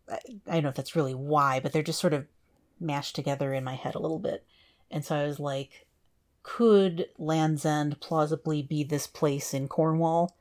I, 0.08 0.18
I 0.46 0.52
don't 0.52 0.62
know 0.62 0.68
if 0.68 0.76
that's 0.76 0.94
really 0.94 1.14
why, 1.14 1.58
but 1.58 1.72
they're 1.72 1.82
just 1.82 2.00
sort 2.00 2.14
of 2.14 2.26
mashed 2.80 3.14
together 3.14 3.52
in 3.52 3.64
my 3.64 3.74
head 3.74 3.94
a 3.94 4.00
little 4.00 4.18
bit. 4.18 4.44
And 4.90 5.04
so 5.04 5.16
I 5.16 5.26
was 5.26 5.40
like, 5.40 5.86
could 6.42 7.08
Land's 7.18 7.64
End 7.64 8.00
plausibly 8.00 8.62
be 8.62 8.84
this 8.84 9.06
place 9.06 9.52
in 9.52 9.68
Cornwall? 9.68 10.36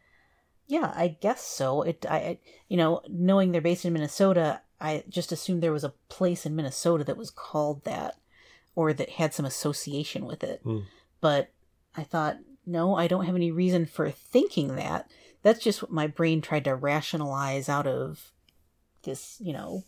Yeah, 0.67 0.93
I 0.95 1.17
guess 1.19 1.41
so. 1.41 1.81
It, 1.81 2.05
I, 2.07 2.39
you 2.67 2.77
know, 2.77 3.01
knowing 3.09 3.51
they're 3.51 3.61
based 3.61 3.85
in 3.85 3.93
Minnesota, 3.93 4.61
I 4.79 5.03
just 5.09 5.31
assumed 5.31 5.61
there 5.63 5.71
was 5.71 5.83
a 5.83 5.93
place 6.09 6.45
in 6.45 6.55
Minnesota 6.55 7.03
that 7.05 7.17
was 7.17 7.31
called 7.31 7.85
that, 7.85 8.15
or 8.75 8.93
that 8.93 9.11
had 9.11 9.33
some 9.33 9.45
association 9.45 10.25
with 10.25 10.43
it. 10.43 10.61
Hmm. 10.63 10.79
But 11.21 11.51
I 11.95 12.03
thought, 12.03 12.37
no, 12.65 12.95
I 12.95 13.07
don't 13.07 13.25
have 13.25 13.35
any 13.35 13.51
reason 13.51 13.85
for 13.85 14.09
thinking 14.11 14.75
that. 14.75 15.09
That's 15.43 15.63
just 15.63 15.81
what 15.81 15.91
my 15.91 16.07
brain 16.07 16.41
tried 16.41 16.65
to 16.65 16.75
rationalize 16.75 17.69
out 17.69 17.87
of 17.87 18.31
this, 19.03 19.37
you 19.39 19.53
know, 19.53 19.83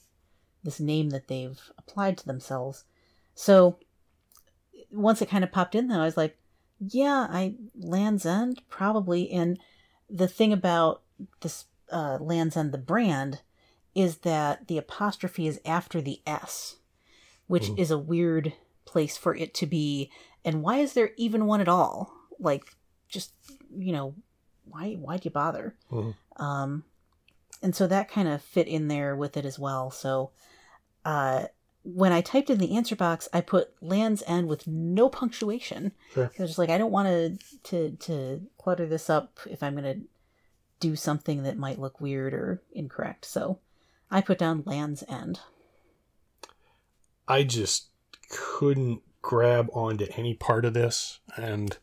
this 0.67 0.81
name 0.81 1.12
that 1.12 1.29
they've 1.29 1.57
applied 1.77 2.17
to 2.17 2.25
themselves. 2.25 2.83
So 3.33 3.77
once 4.91 5.21
it 5.21 5.29
kind 5.29 5.45
of 5.45 5.51
popped 5.51 5.75
in, 5.75 5.88
though, 5.88 6.01
I 6.01 6.05
was 6.05 6.17
like, 6.17 6.38
yeah, 6.79 7.25
I 7.29 7.55
Land's 7.74 8.25
End 8.25 8.62
probably. 8.67 9.31
And 9.31 9.59
the 10.09 10.27
thing 10.27 10.51
about 10.51 11.03
this 11.39 11.65
uh, 11.89 12.17
Land's 12.19 12.57
End, 12.57 12.74
the 12.74 12.77
brand, 12.77 13.39
is 13.95 14.17
that 14.19 14.67
the 14.67 14.77
apostrophe 14.77 15.47
is 15.47 15.62
after 15.65 16.01
the 16.01 16.21
S, 16.27 16.75
which 17.47 17.69
Mhm. 17.69 17.79
is 17.79 17.89
a 17.89 17.97
weird 17.97 18.51
place 18.83 19.15
for 19.15 19.33
it 19.33 19.53
to 19.55 19.65
be. 19.65 20.12
And 20.43 20.62
why 20.62 20.79
is 20.79 20.93
there 20.93 21.12
even 21.15 21.45
one 21.45 21.62
at 21.62 21.69
all? 21.69 22.13
Like, 22.39 22.65
just 23.07 23.31
you 23.74 23.93
know, 23.93 24.15
why 24.65 24.95
why'd 24.95 25.24
you 25.24 25.31
bother? 25.31 25.77
Mhm. 25.89 26.13
Um, 26.36 26.83
and 27.62 27.74
so 27.74 27.88
that 27.88 28.12
kind 28.12 28.27
of 28.27 28.41
fit 28.41 28.67
in 28.67 28.89
there 28.89 29.15
with 29.15 29.38
it 29.38 29.45
as 29.45 29.57
well. 29.57 29.89
So, 29.89 30.31
uh, 31.07 31.45
when 31.83 32.11
I 32.11 32.19
typed 32.19 32.49
in 32.49 32.57
the 32.57 32.75
answer 32.75 32.95
box, 32.95 33.29
I 33.31 33.39
put 33.39 33.71
Land's 33.81 34.21
End 34.27 34.49
with 34.49 34.67
no 34.67 35.07
punctuation. 35.07 35.93
Sure. 36.13 36.25
I 36.37 36.41
was 36.41 36.49
just 36.49 36.59
like, 36.59 36.69
I 36.69 36.77
don't 36.77 36.91
want 36.91 37.07
to 37.07 37.37
to 37.63 37.91
to 37.91 38.41
clutter 38.57 38.85
this 38.85 39.09
up 39.09 39.39
if 39.49 39.63
I'm 39.63 39.73
gonna 39.73 40.01
do 40.81 40.97
something 40.97 41.43
that 41.43 41.57
might 41.57 41.79
look 41.79 42.01
weird 42.01 42.33
or 42.33 42.61
incorrect. 42.73 43.23
So, 43.23 43.59
I 44.11 44.19
put 44.19 44.37
down 44.37 44.63
Land's 44.65 45.01
End. 45.07 45.39
I 47.25 47.43
just 47.43 47.87
couldn't 48.29 49.01
grab 49.21 49.69
onto 49.71 50.07
any 50.17 50.33
part 50.33 50.65
of 50.65 50.73
this, 50.73 51.19
and 51.37 51.77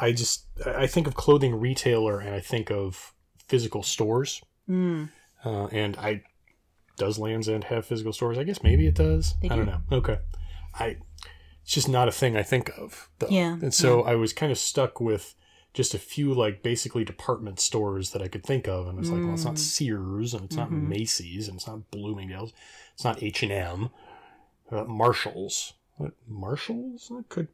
I 0.00 0.12
just 0.12 0.46
I 0.64 0.86
think 0.86 1.06
of 1.06 1.14
clothing 1.14 1.60
retailer 1.60 2.20
and 2.20 2.34
I 2.34 2.40
think 2.40 2.70
of 2.70 3.12
physical 3.48 3.82
stores. 3.82 4.40
Mm. 4.66 5.10
Uh, 5.44 5.66
and 5.66 5.94
I 5.98 6.22
does 6.96 7.18
Lands 7.18 7.48
End 7.48 7.64
have 7.64 7.84
physical 7.86 8.12
stores? 8.12 8.38
I 8.38 8.44
guess 8.44 8.62
maybe 8.62 8.86
it 8.86 8.94
does. 8.94 9.34
They 9.42 9.48
I 9.50 9.56
don't 9.56 9.66
know. 9.66 9.80
Okay, 9.92 10.18
I 10.74 10.96
it's 11.62 11.72
just 11.74 11.88
not 11.88 12.08
a 12.08 12.12
thing 12.12 12.36
I 12.36 12.42
think 12.42 12.70
of. 12.78 13.08
Though. 13.18 13.28
Yeah, 13.30 13.52
and 13.54 13.72
so 13.74 14.02
I 14.02 14.14
was 14.14 14.32
kind 14.32 14.52
of 14.52 14.58
stuck 14.58 15.00
with 15.00 15.34
just 15.74 15.92
a 15.94 15.98
few 15.98 16.32
like 16.32 16.62
basically 16.62 17.04
department 17.04 17.60
stores 17.60 18.10
that 18.12 18.22
I 18.22 18.28
could 18.28 18.44
think 18.44 18.66
of, 18.66 18.86
and 18.88 18.98
it's 18.98 19.10
like, 19.10 19.22
well, 19.22 19.34
it's 19.34 19.44
not 19.44 19.54
Mm. 19.56 19.58
Sears, 19.58 20.32
and 20.34 20.44
it's 20.44 20.56
not 20.56 20.70
Mhm. 20.70 20.88
Macy's, 20.88 21.48
and 21.48 21.56
it's 21.56 21.66
not 21.66 21.90
Bloomingdale's, 21.90 22.52
it's 22.94 23.04
not 23.04 23.22
H 23.22 23.42
and 23.42 23.52
M, 23.52 23.90
uh, 24.70 24.84
Marshalls. 24.84 25.74
What 25.96 26.12
Marshalls? 26.26 27.10
It 27.10 27.28
could. 27.28 27.48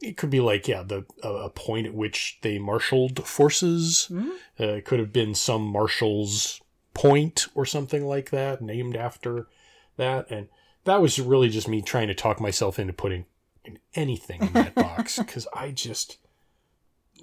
It 0.00 0.16
could 0.16 0.30
be 0.30 0.40
like 0.40 0.66
yeah, 0.66 0.82
the 0.82 1.04
a, 1.22 1.28
a 1.28 1.50
point 1.50 1.86
at 1.86 1.94
which 1.94 2.38
they 2.42 2.58
marshaled 2.58 3.24
forces. 3.26 4.08
Mhm. 4.10 4.30
Uh, 4.58 4.64
it 4.78 4.84
could 4.86 4.98
have 4.98 5.12
been 5.12 5.34
some 5.34 5.62
Marshall's 5.62 6.60
Point 6.94 7.46
or 7.54 7.64
something 7.64 8.04
like 8.04 8.30
that, 8.30 8.60
named 8.60 8.96
after 8.96 9.46
that. 9.96 10.30
And 10.30 10.48
that 10.84 11.00
was 11.00 11.18
really 11.20 11.48
just 11.48 11.68
me 11.68 11.82
trying 11.82 12.08
to 12.08 12.14
talk 12.14 12.40
myself 12.40 12.78
into 12.78 12.92
putting 12.92 13.26
in 13.64 13.78
anything 13.94 14.42
in 14.42 14.52
that 14.54 14.74
box 14.74 15.18
because 15.20 15.46
I 15.54 15.70
just. 15.70 16.18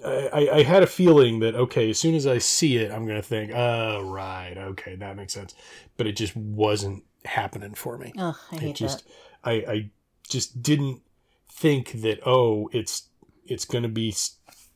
I, 0.04 0.48
I- 0.52 0.62
had 0.62 0.84
a 0.84 0.86
feeling 0.86 1.40
that 1.40 1.56
okay, 1.56 1.90
as 1.90 1.98
soon 1.98 2.14
as 2.14 2.24
I 2.26 2.38
see 2.38 2.76
it, 2.76 2.92
I'm 2.92 3.04
gonna 3.06 3.20
think, 3.22 3.50
oh 3.52 4.02
right, 4.02 4.54
okay, 4.56 4.94
that 4.94 5.16
makes 5.16 5.32
sense. 5.32 5.54
But 5.96 6.06
it 6.06 6.12
just 6.16 6.36
wasn't 6.36 7.02
happening 7.24 7.74
for 7.74 7.98
me. 7.98 8.12
I 8.16 8.32
hate 8.52 8.76
just 8.76 9.04
that. 9.44 9.50
I 9.50 9.52
I 9.72 9.90
just 10.28 10.62
didn't 10.62 11.02
think 11.50 12.00
that 12.02 12.20
oh 12.24 12.70
it's 12.72 13.08
it's 13.44 13.64
to 13.82 13.88
be 13.88 14.14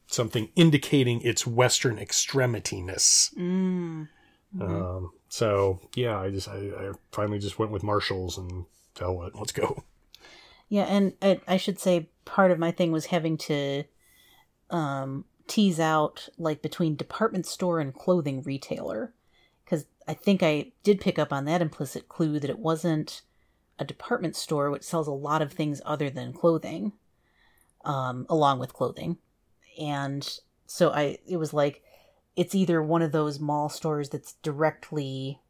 something 0.09 0.49
indicating 0.57 1.21
its 1.23 1.47
western 1.47 1.99
extremityness. 1.99 3.33
Mm. 3.35 4.09
Mhm. 4.57 4.97
Um, 4.97 5.13
so 5.29 5.81
yeah, 5.95 6.19
I 6.19 6.31
just 6.31 6.49
I, 6.49 6.57
I 6.57 6.93
finally 7.11 7.39
just 7.39 7.59
went 7.59 7.73
with 7.73 7.83
Marshalls 7.83 8.39
and 8.39 8.67
tell 8.95 9.23
it 9.23 9.35
let's 9.35 9.53
go. 9.53 9.85
Yeah, 10.69 10.85
and 10.85 11.13
I, 11.21 11.41
I 11.47 11.57
should 11.57 11.79
say 11.79 12.09
part 12.25 12.51
of 12.51 12.59
my 12.59 12.71
thing 12.71 12.93
was 12.93 13.07
having 13.07 13.37
to 13.39 13.85
um, 14.71 15.27
tease 15.47 15.79
out 15.79 16.29
like 16.39 16.63
between 16.63 16.97
department 16.97 17.47
store 17.47 17.79
and 17.79 17.95
clothing 17.95 18.43
retailer 18.43 19.13
because 19.65 19.87
I 20.09 20.15
think 20.15 20.43
I 20.43 20.73
did 20.83 21.01
pick 21.01 21.19
up 21.19 21.33
on 21.33 21.45
that 21.45 21.63
implicit 21.63 22.09
clue 22.09 22.39
that 22.39 22.51
it 22.51 22.59
wasn't 22.59 23.23
a 23.79 23.85
department 23.85 24.37
store 24.37 24.71
which 24.71 24.83
sells 24.83 25.07
a 25.09 25.13
lot 25.13 25.43
of 25.43 25.53
things 25.53 25.81
other 25.85 26.11
than 26.11 26.33
clothing, 26.33 26.93
um, 27.85 28.27
along 28.29 28.59
with 28.59 28.73
clothing, 28.73 29.19
and 29.79 30.39
so 30.67 30.91
I 30.91 31.19
it 31.27 31.37
was 31.37 31.53
like 31.53 31.83
it's 32.37 32.55
either 32.55 32.83
one 32.83 33.03
of 33.03 33.13
those 33.13 33.41
mall 33.41 33.69
stores 33.69 34.09
that's 34.09 34.35
directly 34.43 35.41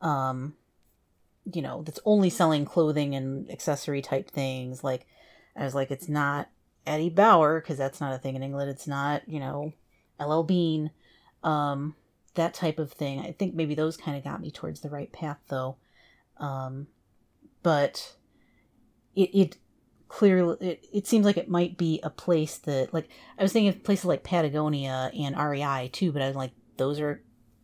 um 0.00 0.54
you 1.52 1.62
know 1.62 1.82
that's 1.82 2.00
only 2.04 2.30
selling 2.30 2.64
clothing 2.64 3.14
and 3.14 3.50
accessory 3.50 4.02
type 4.02 4.30
things. 4.30 4.84
Like 4.84 5.06
i 5.56 5.64
was 5.64 5.74
like 5.74 5.90
it's 5.90 6.08
not 6.08 6.48
eddie 6.86 7.10
bauer 7.10 7.60
because 7.60 7.78
that's 7.78 8.00
not 8.00 8.14
a 8.14 8.18
thing 8.18 8.36
in 8.36 8.42
england. 8.42 8.70
It's 8.70 8.86
not 8.86 9.28
you 9.28 9.40
know 9.40 9.72
ll 10.20 10.42
bean 10.44 10.90
um 11.42 11.94
that 12.34 12.54
type 12.54 12.78
of 12.78 12.92
thing. 12.92 13.20
I 13.20 13.32
think 13.32 13.54
maybe 13.54 13.74
those 13.74 13.96
kind 13.96 14.16
of 14.16 14.24
got 14.24 14.40
me 14.40 14.50
towards 14.50 14.80
the 14.80 14.90
right 14.90 15.12
path 15.12 15.38
though. 15.48 15.76
Um 16.38 16.86
but 17.62 18.16
it 19.14 19.30
it 19.34 19.56
clearly 20.12 20.56
it, 20.60 20.86
it 20.92 21.06
seems 21.06 21.24
like 21.24 21.38
it 21.38 21.48
might 21.48 21.78
be 21.78 21.98
a 22.02 22.10
place 22.10 22.58
that 22.58 22.92
like 22.92 23.08
i 23.38 23.42
was 23.42 23.50
thinking 23.50 23.70
of 23.70 23.82
places 23.82 24.04
like 24.04 24.22
patagonia 24.22 25.10
and 25.18 25.34
rei 25.38 25.88
too 25.90 26.12
but 26.12 26.20
i 26.20 26.26
was 26.26 26.36
like 26.36 26.52
those 26.76 27.00
are 27.00 27.22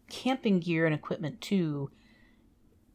camping 0.09 0.59
gear 0.59 0.87
and 0.87 0.95
equipment 0.95 1.39
too 1.43 1.91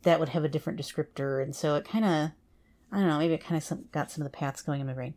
that 0.01 0.19
would 0.19 0.29
have 0.29 0.43
a 0.43 0.49
different 0.49 0.79
descriptor 0.79 1.41
and 1.43 1.55
so 1.55 1.75
it 1.75 1.85
kind 1.87 2.03
of 2.03 2.31
i 2.91 2.97
don't 2.97 3.07
know 3.07 3.19
maybe 3.19 3.35
it 3.35 3.43
kind 3.45 3.61
of 3.61 3.91
got 3.91 4.09
some 4.09 4.23
of 4.25 4.31
the 4.31 4.35
paths 4.35 4.63
going 4.63 4.81
in 4.81 4.87
my 4.87 4.93
brain 4.93 5.13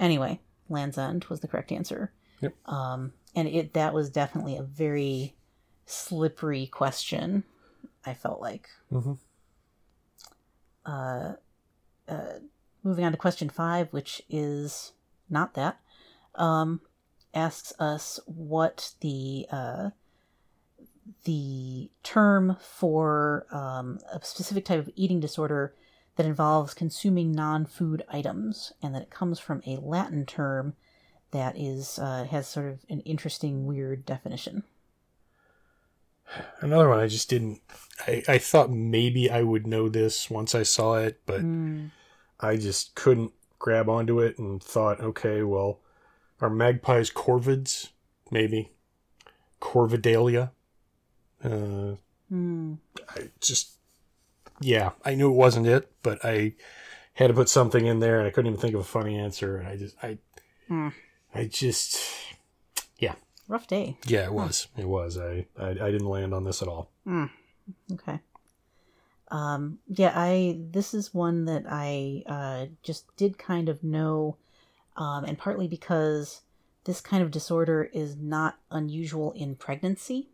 anyway 0.00 0.40
land's 0.68 0.98
end 0.98 1.24
was 1.26 1.38
the 1.38 1.46
correct 1.48 1.70
answer 1.70 2.12
Yep. 2.40 2.54
um 2.66 3.12
and 3.36 3.46
it 3.46 3.74
that 3.74 3.94
was 3.94 4.10
definitely 4.10 4.56
a 4.56 4.62
very 4.64 5.36
slippery 5.86 6.66
question 6.66 7.44
i 8.04 8.14
felt 8.14 8.40
like 8.40 8.68
Mm-hmm. 8.92 9.12
uh, 10.86 11.32
uh, 12.08 12.38
moving 12.82 13.04
on 13.04 13.12
to 13.12 13.18
question 13.18 13.48
five, 13.48 13.92
which 13.92 14.22
is 14.28 14.92
not 15.28 15.54
that, 15.54 15.80
um, 16.34 16.80
asks 17.34 17.72
us 17.78 18.20
what 18.26 18.92
the 19.00 19.46
uh, 19.50 19.90
the 21.24 21.90
term 22.02 22.56
for 22.60 23.46
um, 23.50 23.98
a 24.12 24.24
specific 24.24 24.64
type 24.64 24.78
of 24.78 24.90
eating 24.94 25.20
disorder 25.20 25.74
that 26.16 26.26
involves 26.26 26.74
consuming 26.74 27.32
non-food 27.32 28.04
items, 28.08 28.72
and 28.82 28.94
that 28.94 29.02
it 29.02 29.10
comes 29.10 29.38
from 29.38 29.62
a 29.66 29.76
Latin 29.76 30.26
term 30.26 30.74
that 31.30 31.56
is 31.56 31.98
uh, 31.98 32.24
has 32.30 32.48
sort 32.48 32.66
of 32.66 32.80
an 32.88 33.00
interesting, 33.00 33.66
weird 33.66 34.04
definition. 34.04 34.64
Another 36.60 36.88
one 36.88 37.00
I 37.00 37.08
just 37.08 37.28
didn't. 37.28 37.60
I, 38.06 38.22
I 38.28 38.38
thought 38.38 38.70
maybe 38.70 39.30
I 39.30 39.42
would 39.42 39.66
know 39.66 39.88
this 39.88 40.30
once 40.30 40.54
I 40.54 40.62
saw 40.62 40.96
it, 40.96 41.20
but 41.26 41.42
Mm. 41.42 41.90
I 42.40 42.56
just 42.56 42.94
couldn't 42.94 43.32
grab 43.58 43.88
onto 43.88 44.20
it 44.20 44.38
and 44.38 44.62
thought, 44.62 45.00
okay, 45.00 45.42
well, 45.42 45.80
are 46.40 46.50
magpies 46.50 47.10
corvids? 47.10 47.88
Maybe 48.30 48.72
corvidalia. 49.60 50.50
Uh, 51.44 51.96
Mm. 52.32 52.78
I 53.08 53.28
just, 53.40 53.72
yeah, 54.60 54.90
I 55.04 55.16
knew 55.16 55.28
it 55.30 55.34
wasn't 55.34 55.66
it, 55.66 55.90
but 56.04 56.24
I 56.24 56.54
had 57.14 57.26
to 57.26 57.34
put 57.34 57.48
something 57.48 57.86
in 57.86 57.98
there, 57.98 58.18
and 58.20 58.28
I 58.28 58.30
couldn't 58.30 58.52
even 58.52 58.60
think 58.60 58.74
of 58.74 58.80
a 58.82 58.84
funny 58.84 59.18
answer. 59.18 59.56
And 59.56 59.66
I 59.66 59.76
just, 59.76 59.96
I, 60.00 60.18
Hmm. 60.68 60.88
I 61.34 61.46
just, 61.46 61.98
yeah. 62.98 63.16
Rough 63.48 63.66
day. 63.66 63.98
yeah, 64.06 64.26
it 64.26 64.32
was, 64.32 64.68
it 64.76 64.86
was. 64.86 65.18
I, 65.18 65.46
I, 65.58 65.70
I 65.70 65.90
didn't 65.90 66.06
land 66.08 66.32
on 66.32 66.44
this 66.44 66.62
at 66.62 66.68
all. 66.68 66.92
Okay. 67.92 68.20
Um, 69.30 69.78
yeah, 69.88 70.12
I 70.14 70.58
this 70.70 70.92
is 70.92 71.14
one 71.14 71.44
that 71.44 71.64
I 71.68 72.24
uh, 72.26 72.66
just 72.82 73.14
did 73.16 73.38
kind 73.38 73.68
of 73.68 73.84
know, 73.84 74.36
um, 74.96 75.24
and 75.24 75.38
partly 75.38 75.68
because 75.68 76.42
this 76.84 77.00
kind 77.00 77.22
of 77.22 77.30
disorder 77.30 77.88
is 77.92 78.16
not 78.16 78.58
unusual 78.70 79.32
in 79.32 79.54
pregnancy. 79.54 80.28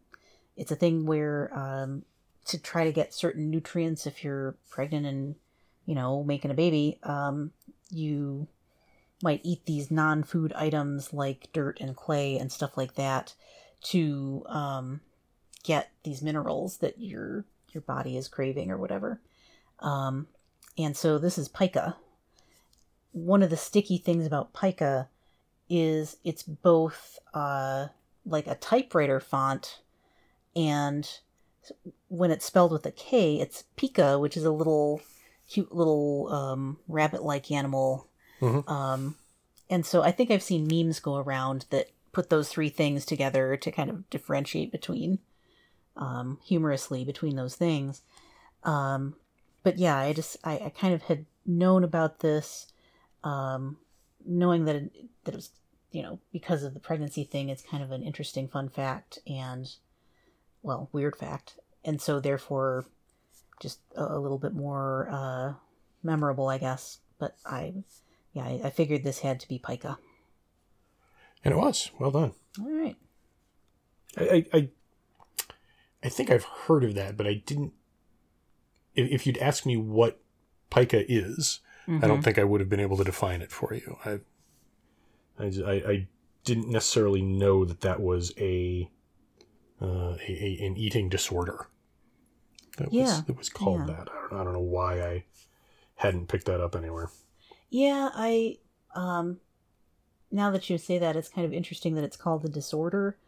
It's 0.57 0.71
a 0.71 0.77
thing 0.77 1.05
where 1.05 1.51
um, 1.57 2.05
to 2.47 2.59
try 2.59 2.85
to 2.85 2.93
get 2.93 3.13
certain 3.13 3.51
nutrients 3.51 4.07
if 4.07 4.25
you're 4.25 4.57
pregnant 4.71 5.07
and 5.07 5.35
you 5.85 5.95
know 5.95 6.23
making 6.25 6.51
a 6.51 6.55
baby, 6.55 6.99
um, 7.03 7.53
you 7.91 8.49
might 9.23 9.41
eat 9.45 9.65
these 9.67 9.91
non-food 9.91 10.53
items 10.55 11.13
like 11.13 11.49
dirt 11.53 11.79
and 11.81 11.97
clay 11.97 12.39
and 12.39 12.53
stuff 12.53 12.77
like 12.77 12.95
that 12.95 13.35
to 13.83 14.45
um, 14.47 15.01
get 15.63 15.91
these 16.05 16.23
minerals 16.23 16.79
that 16.79 16.99
your 16.99 17.45
your 17.73 17.83
body 17.83 18.17
is 18.17 18.29
craving 18.29 18.71
or 18.71 18.79
whatever. 18.79 19.21
Um, 19.81 20.29
and 20.79 20.97
so 20.97 21.19
this 21.19 21.39
is 21.39 21.49
pica. 21.49 21.97
One 23.13 23.43
of 23.43 23.51
the 23.51 23.57
sticky 23.57 23.99
things 23.99 24.27
about 24.27 24.53
pica 24.53 25.09
is 25.69 26.17
it's 26.23 26.43
both 26.43 27.19
uh, 27.35 27.89
like 28.25 28.47
a 28.47 28.55
typewriter 28.55 29.21
font, 29.21 29.81
and 30.55 31.09
when 32.09 32.31
it's 32.31 32.45
spelled 32.45 32.73
with 32.73 32.87
a 32.87 32.91
K, 32.93 33.41
it's 33.41 33.65
pika, 33.77 34.21
which 34.21 34.37
is 34.37 34.45
a 34.45 34.51
little 34.51 35.01
cute 35.49 35.75
little 35.75 36.29
um, 36.33 36.79
rabbit-like 36.89 37.51
animal. 37.51 38.09
Mhm. 38.41 38.69
Um, 38.69 39.17
and 39.71 39.85
so 39.85 40.03
I 40.03 40.13
think 40.13 40.31
I've 40.31 40.43
seen 40.43 40.69
memes 40.69 41.01
go 41.01 41.17
around 41.17 41.67
that 41.71 41.91
put 42.13 42.31
those 42.31 42.49
three 42.49 42.69
things 42.69 43.05
together 43.05 43.57
to 43.57 43.71
kind 43.71 43.91
of 43.91 44.09
differentiate 44.11 44.73
between 44.73 45.19
um, 45.97 46.39
humorously 46.45 47.05
between 47.05 47.37
those 47.37 47.55
things. 47.55 48.03
Um, 48.65 49.17
but 49.63 49.79
yeah, 49.79 49.97
I 49.97 50.13
just 50.13 50.37
I, 50.45 50.53
I 50.67 50.73
kind 50.77 50.95
of 50.95 51.03
had 51.03 51.27
known 51.45 51.85
about 51.85 52.21
this, 52.21 52.67
um, 53.25 53.79
knowing 54.25 54.65
that 54.65 54.77
it, 54.77 54.93
that 55.25 55.35
it 55.35 55.37
was 55.37 55.51
you 55.91 56.03
know 56.03 56.19
because 56.33 56.63
of 56.63 56.75
the 56.75 56.81
pregnancy 56.81 57.25
thing. 57.25 57.49
It's 57.49 57.63
kind 57.63 57.83
of 57.83 57.91
an 57.91 58.03
interesting 58.03 58.49
fun 58.49 58.69
fact 58.69 59.19
and 59.27 59.69
well 60.63 60.89
weird 60.93 61.17
fact, 61.17 61.59
and 61.85 62.01
so 62.01 62.21
therefore 62.21 62.87
just 63.61 63.81
a, 63.97 64.05
a 64.05 64.19
little 64.19 64.39
bit 64.39 64.55
more 64.55 65.09
uh, 65.11 65.55
memorable, 66.03 66.49
I 66.49 66.59
guess. 66.59 66.99
But 67.19 67.37
I 67.45 67.75
yeah 68.33 68.45
I, 68.45 68.61
I 68.65 68.71
figured 68.71 69.05
this 69.05 69.21
had 69.21 69.41
to 69.41 69.49
be 69.49 69.59
pica. 69.59 69.99
And 71.45 71.53
it 71.53 71.59
was. 71.59 71.91
Well 72.01 72.11
done. 72.11 72.33
All 72.61 72.71
right. 72.71 72.97
I, 74.17 74.45
I, 74.53 74.69
I, 76.07 76.09
I 76.09 76.11
think 76.11 76.31
I've 76.31 76.45
heard 76.45 76.85
of 76.85 76.95
that, 76.95 77.17
but 77.17 77.27
I 77.27 77.35
didn't. 77.35 77.73
If, 78.95 79.11
if 79.11 79.27
you'd 79.27 79.39
asked 79.39 79.67
me 79.67 79.77
what 79.77 80.21
pica 80.71 81.05
is, 81.11 81.61
I 82.01 82.03
Mm-hmm. 82.03 82.07
don't 82.07 82.23
think 82.23 82.39
I 82.39 82.45
would 82.45 82.61
have 82.61 82.69
been 82.71 82.81
able 82.81 82.97
to 82.99 83.05
define 83.05 83.43
it 83.43 83.53
for 83.53 83.75
you. 83.75 83.99
I, 84.05 84.21
I, 85.39 85.45
I, 85.67 85.73
I 85.91 86.09
didn't 86.45 86.69
necessarily 86.71 87.23
know 87.23 87.65
that 87.65 87.81
that 87.83 88.01
was 88.01 88.33
a 88.39 88.91
uh, 89.81 90.17
a, 90.27 90.29
a, 90.29 90.67
an 90.67 90.77
eating 90.77 91.09
disorder. 91.09 91.67
That 92.79 92.91
Yeah, 92.91 93.23
was, 93.23 93.25
it 93.29 93.37
was 93.37 93.49
called 93.51 93.81
yeah. 93.81 93.87
that. 93.87 94.09
I 94.11 94.29
don't, 94.31 94.41
I 94.41 94.45
don't 94.45 94.53
know 94.55 94.61
why 94.61 95.03
I 95.03 95.25
hadn't 95.97 96.29
picked 96.29 96.47
that 96.47 96.61
up 96.61 96.75
anywhere. 96.77 97.11
Yeah, 97.71 98.11
I 98.15 98.59
um 98.95 99.41
now 100.31 100.51
that 100.51 100.71
you 100.71 100.79
say 100.79 100.99
that 100.99 101.17
it's 101.17 101.29
kind 101.29 101.47
of 101.47 101.53
interesting 101.55 101.95
that 101.95 102.05
it's 102.05 102.17
called 102.17 102.43
the 102.43 102.49
disorder. 102.51 103.19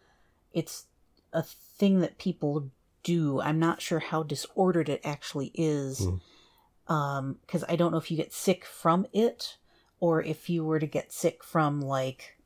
It's 0.52 0.87
a 1.32 1.42
thing 1.42 2.00
that 2.00 2.18
people 2.18 2.70
do. 3.02 3.40
I'm 3.40 3.58
not 3.58 3.80
sure 3.80 3.98
how 4.00 4.22
disordered 4.22 4.88
it 4.88 5.00
actually 5.04 5.52
is. 5.54 6.00
Hmm. 6.06 6.92
Um 6.92 7.38
cuz 7.46 7.64
I 7.68 7.76
don't 7.76 7.92
know 7.92 7.98
if 7.98 8.10
you 8.10 8.16
get 8.16 8.32
sick 8.32 8.64
from 8.64 9.06
it 9.12 9.56
or 10.00 10.22
if 10.22 10.48
you 10.48 10.64
were 10.64 10.78
to 10.78 10.86
get 10.86 11.12
sick 11.12 11.44
from 11.44 11.80
like 11.80 12.36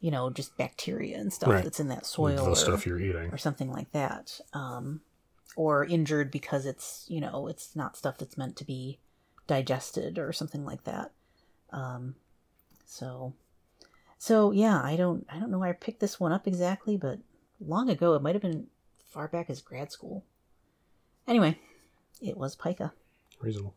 you 0.00 0.10
know, 0.10 0.30
just 0.30 0.56
bacteria 0.56 1.18
and 1.18 1.30
stuff 1.30 1.50
Right. 1.50 1.62
that's 1.62 1.78
in 1.78 1.88
that 1.88 2.06
soil 2.06 2.44
the 2.44 2.50
or, 2.52 2.56
stuff 2.56 2.86
you're 2.86 2.98
eating. 2.98 3.30
or 3.30 3.36
something 3.36 3.70
like 3.70 3.92
that. 3.92 4.40
Um 4.54 5.02
or 5.56 5.84
injured 5.84 6.30
because 6.30 6.64
it's, 6.64 7.04
you 7.08 7.20
know, 7.20 7.48
it's 7.48 7.74
not 7.76 7.96
stuff 7.96 8.16
that's 8.18 8.38
meant 8.38 8.56
to 8.56 8.64
be 8.64 8.98
digested 9.46 10.16
or 10.18 10.32
something 10.32 10.64
like 10.64 10.84
that. 10.84 11.10
Um, 11.72 12.14
so, 12.86 13.34
so 14.16 14.52
yeah, 14.52 14.80
I 14.80 14.94
don't, 14.96 15.26
I 15.28 15.38
don't 15.40 15.50
know 15.50 15.58
why 15.58 15.70
I 15.70 15.72
picked 15.72 15.98
this 16.00 16.20
one 16.20 16.30
up 16.32 16.46
exactly, 16.46 16.96
but 16.96 17.18
long 17.60 17.90
ago 17.90 18.14
it 18.14 18.22
might 18.22 18.34
have 18.34 18.42
been 18.42 18.66
far 19.04 19.28
back 19.28 19.50
as 19.50 19.60
grad 19.60 19.92
school. 19.92 20.24
Anyway, 21.26 21.58
it 22.20 22.36
was 22.36 22.56
pica. 22.56 22.92
Reasonable. 23.40 23.74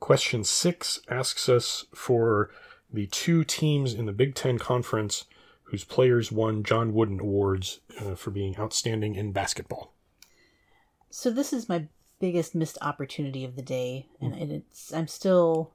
Question 0.00 0.44
six 0.44 1.00
asks 1.08 1.48
us 1.48 1.86
for 1.94 2.50
the 2.92 3.06
two 3.06 3.44
teams 3.44 3.94
in 3.94 4.06
the 4.06 4.12
Big 4.12 4.34
Ten 4.34 4.58
Conference 4.58 5.24
whose 5.64 5.84
players 5.84 6.30
won 6.30 6.62
John 6.62 6.94
Wooden 6.94 7.20
Awards 7.20 7.80
uh, 8.00 8.14
for 8.14 8.30
being 8.30 8.56
outstanding 8.56 9.16
in 9.16 9.32
basketball. 9.32 9.92
So 11.10 11.30
this 11.30 11.52
is 11.52 11.68
my 11.68 11.88
biggest 12.20 12.54
missed 12.54 12.78
opportunity 12.80 13.44
of 13.44 13.56
the 13.56 13.62
day, 13.62 14.06
and 14.20 14.34
and 14.34 14.52
it's 14.52 14.92
I'm 14.92 15.08
still 15.08 15.72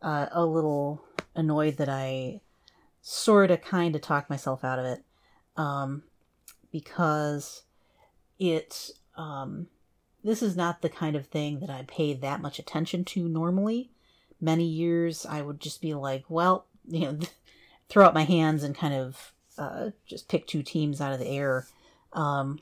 uh, 0.00 0.26
a 0.32 0.44
little 0.44 1.04
annoyed 1.34 1.76
that 1.76 1.88
I 1.88 2.40
sort 3.02 3.50
of 3.50 3.62
kind 3.62 3.94
of 3.94 4.02
talked 4.02 4.30
myself 4.30 4.64
out 4.64 4.78
of 4.78 4.84
it, 4.86 5.04
um, 5.56 6.02
because 6.72 7.62
it 8.38 8.90
um, 9.16 9.66
this 10.24 10.42
is 10.42 10.56
not 10.56 10.82
the 10.82 10.88
kind 10.88 11.16
of 11.16 11.26
thing 11.26 11.60
that 11.60 11.70
I 11.70 11.84
pay 11.86 12.14
that 12.14 12.40
much 12.42 12.58
attention 12.58 13.04
to 13.06 13.28
normally. 13.28 13.90
Many 14.40 14.64
years 14.64 15.26
I 15.26 15.42
would 15.42 15.60
just 15.60 15.80
be 15.80 15.94
like, 15.94 16.24
well, 16.28 16.66
you 16.88 17.00
know, 17.00 17.18
throw 17.88 18.06
up 18.06 18.14
my 18.14 18.24
hands 18.24 18.62
and 18.62 18.74
kind 18.74 18.94
of 18.94 19.32
uh, 19.58 19.90
just 20.06 20.28
pick 20.28 20.46
two 20.46 20.62
teams 20.62 21.00
out 21.00 21.12
of 21.12 21.18
the 21.18 21.28
air. 21.28 21.66
Um, 22.12 22.60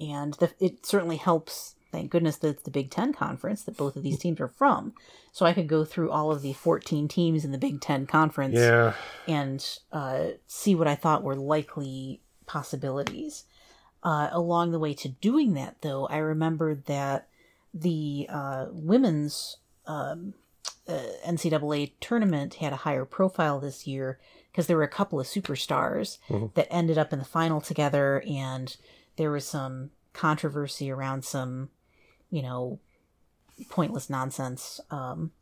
and 0.00 0.34
the, 0.34 0.52
it 0.58 0.84
certainly 0.84 1.16
helps. 1.16 1.74
Thank 1.92 2.10
goodness 2.10 2.38
that 2.38 2.48
it's 2.48 2.62
the 2.64 2.72
Big 2.72 2.90
Ten 2.90 3.12
conference 3.12 3.62
that 3.62 3.76
both 3.76 3.94
of 3.94 4.02
these 4.02 4.18
teams 4.18 4.40
are 4.40 4.48
from, 4.48 4.94
so 5.30 5.46
I 5.46 5.52
could 5.52 5.68
go 5.68 5.84
through 5.84 6.10
all 6.10 6.32
of 6.32 6.42
the 6.42 6.52
14 6.52 7.06
teams 7.06 7.44
in 7.44 7.52
the 7.52 7.58
Big 7.58 7.80
Ten 7.80 8.04
conference 8.04 8.56
Yeah. 8.58 8.94
and 9.28 9.64
uh, 9.92 10.30
see 10.48 10.74
what 10.74 10.88
I 10.88 10.96
thought 10.96 11.22
were 11.22 11.36
likely 11.36 12.20
possibilities. 12.46 13.44
Uh, 14.02 14.28
along 14.32 14.70
the 14.70 14.78
way 14.78 14.92
to 14.94 15.08
doing 15.08 15.54
that, 15.54 15.76
though, 15.80 16.06
I 16.08 16.18
remembered 16.18 16.84
that 16.86 17.28
the 17.72 18.26
uh, 18.28 18.66
women's 18.70 19.56
um, 19.86 20.34
uh, 20.86 20.98
NCAA 21.26 21.92
tournament 22.00 22.54
had 22.54 22.72
a 22.72 22.76
higher 22.76 23.04
profile 23.06 23.58
this 23.60 23.86
year 23.86 24.18
because 24.52 24.66
there 24.66 24.76
were 24.76 24.82
a 24.82 24.88
couple 24.88 25.18
of 25.18 25.26
superstars 25.26 26.18
Mhm. 26.28 26.52
that 26.54 26.68
ended 26.70 26.98
up 26.98 27.12
in 27.12 27.18
the 27.18 27.24
final 27.24 27.60
together, 27.60 28.22
and 28.28 28.76
there 29.16 29.30
was 29.30 29.46
some 29.46 29.90
controversy 30.12 30.90
around 30.90 31.24
some, 31.24 31.70
you 32.30 32.42
know, 32.42 32.78
pointless 33.68 34.10
nonsense 34.10 34.80
um, 34.90 35.32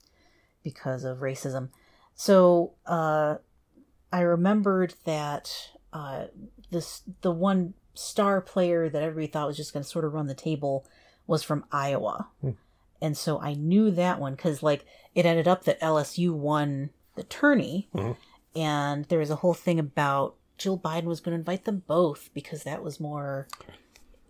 because 0.62 1.04
of 1.04 1.18
racism. 1.18 1.70
So 2.14 2.74
uh, 2.86 3.36
I 4.12 4.20
remembered 4.20 4.94
that 5.04 5.70
uh, 5.92 6.26
this 6.70 7.02
the 7.20 7.30
one 7.32 7.74
star 7.94 8.40
player 8.40 8.88
that 8.88 9.02
everybody 9.02 9.26
thought 9.26 9.46
was 9.48 9.56
just 9.56 9.72
going 9.72 9.82
to 9.82 9.88
sort 9.88 10.04
of 10.04 10.14
run 10.14 10.26
the 10.26 10.34
table 10.34 10.86
was 11.26 11.42
from 11.42 11.64
Iowa, 11.70 12.28
Hmm. 12.40 12.50
and 13.00 13.16
so 13.16 13.40
I 13.40 13.54
knew 13.54 13.90
that 13.90 14.18
one 14.20 14.34
because 14.34 14.62
like 14.62 14.84
it 15.14 15.26
ended 15.26 15.46
up 15.48 15.64
that 15.64 15.80
LSU 15.80 16.32
won 16.34 16.90
the 17.14 17.22
tourney, 17.24 17.88
Mhm. 17.94 18.16
and 18.56 19.04
there 19.06 19.18
was 19.18 19.30
a 19.30 19.36
whole 19.36 19.54
thing 19.54 19.78
about 19.78 20.34
Jill 20.58 20.78
Biden 20.78 21.04
was 21.04 21.20
going 21.20 21.32
to 21.34 21.38
invite 21.40 21.64
them 21.64 21.82
both 21.86 22.30
because 22.34 22.62
that 22.62 22.82
was 22.82 22.98
more 23.00 23.46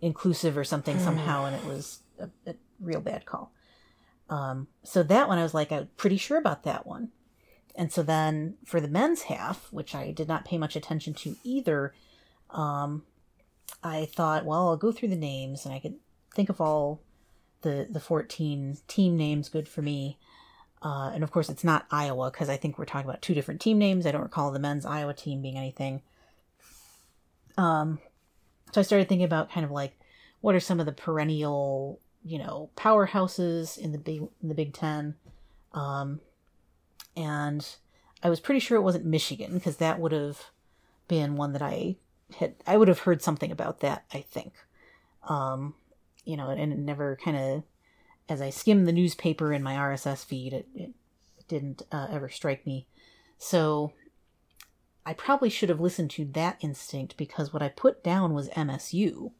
inclusive 0.01 0.57
or 0.57 0.63
something 0.63 0.99
somehow, 0.99 1.45
and 1.45 1.55
it 1.55 1.63
was 1.65 1.99
a, 2.19 2.29
a 2.45 2.55
real 2.79 2.99
bad 3.01 3.25
call. 3.25 3.51
Um, 4.29 4.67
so 4.83 5.03
that 5.03 5.27
one 5.27 5.37
I 5.37 5.43
was 5.43 5.53
like, 5.53 5.71
I'm 5.71 5.89
pretty 5.95 6.17
sure 6.17 6.37
about 6.37 6.63
that 6.63 6.85
one. 6.85 7.11
And 7.75 7.91
so 7.91 8.03
then 8.03 8.55
for 8.65 8.79
the 8.79 8.87
men's 8.87 9.23
half, 9.23 9.71
which 9.71 9.95
I 9.95 10.11
did 10.11 10.27
not 10.27 10.45
pay 10.45 10.57
much 10.57 10.75
attention 10.75 11.13
to 11.15 11.35
either, 11.43 11.93
um, 12.51 13.03
I 13.83 14.05
thought, 14.05 14.45
well, 14.45 14.69
I'll 14.69 14.77
go 14.77 14.91
through 14.91 15.09
the 15.09 15.15
names 15.15 15.65
and 15.65 15.73
I 15.73 15.79
could 15.79 15.95
think 16.35 16.49
of 16.49 16.61
all 16.61 17.01
the 17.61 17.87
the 17.89 17.99
14 17.99 18.77
team 18.87 19.17
names 19.17 19.49
good 19.49 19.67
for 19.67 19.81
me. 19.81 20.17
Uh, 20.81 21.11
and 21.13 21.23
of 21.23 21.31
course, 21.31 21.49
it's 21.49 21.63
not 21.63 21.87
Iowa 21.89 22.29
because 22.29 22.49
I 22.49 22.57
think 22.57 22.77
we're 22.77 22.85
talking 22.85 23.09
about 23.09 23.21
two 23.21 23.33
different 23.33 23.61
team 23.61 23.77
names. 23.77 24.05
I 24.05 24.11
don't 24.11 24.21
recall 24.21 24.51
the 24.51 24.59
men's 24.59 24.85
Iowa 24.85 25.13
team 25.13 25.41
being 25.41 25.57
anything. 25.57 26.01
Um, 27.57 27.99
so 28.71 28.81
I 28.81 28.83
started 28.83 29.07
thinking 29.07 29.25
about 29.25 29.51
kind 29.51 29.63
of 29.63 29.71
like 29.71 29.97
what 30.41 30.55
are 30.55 30.59
some 30.59 30.79
of 30.79 30.85
the 30.85 30.91
perennial, 30.91 31.99
you 32.23 32.37
know, 32.37 32.69
powerhouses 32.75 33.77
in 33.77 33.93
the 33.93 33.97
big 33.97 34.21
in 34.41 34.49
the 34.49 34.55
Big 34.55 34.73
Ten. 34.73 35.15
Um, 35.73 36.19
and 37.15 37.75
I 38.21 38.29
was 38.29 38.39
pretty 38.39 38.59
sure 38.59 38.77
it 38.77 38.81
wasn't 38.83 39.05
Michigan 39.05 39.53
because 39.53 39.77
that 39.77 39.99
would 39.99 40.11
have 40.11 40.39
been 41.07 41.35
one 41.35 41.53
that 41.53 41.61
I 41.61 41.97
had 42.39 42.55
I 42.65 42.77
would 42.77 42.87
have 42.87 42.99
heard 42.99 43.21
something 43.21 43.51
about 43.51 43.79
that 43.81 44.05
I 44.13 44.21
think. 44.21 44.53
Um 45.27 45.75
you 46.25 46.37
know 46.37 46.49
and 46.49 46.71
it 46.73 46.79
never 46.79 47.17
kind 47.17 47.37
of 47.37 47.63
as 48.29 48.41
I 48.41 48.49
skimmed 48.49 48.87
the 48.87 48.93
newspaper 48.93 49.51
in 49.51 49.61
my 49.63 49.75
RSS 49.75 50.23
feed 50.23 50.53
it, 50.53 50.67
it 50.73 50.91
didn't 51.47 51.81
uh, 51.91 52.07
ever 52.09 52.29
strike 52.29 52.65
me. 52.65 52.87
So 53.37 53.91
I 55.05 55.13
probably 55.13 55.49
should 55.49 55.69
have 55.69 55.81
listened 55.81 56.11
to 56.11 56.25
that 56.25 56.57
instinct 56.61 57.17
because 57.17 57.51
what 57.51 57.61
I 57.61 57.67
put 57.67 58.03
down 58.03 58.33
was 58.33 58.47
MSU 58.49 59.31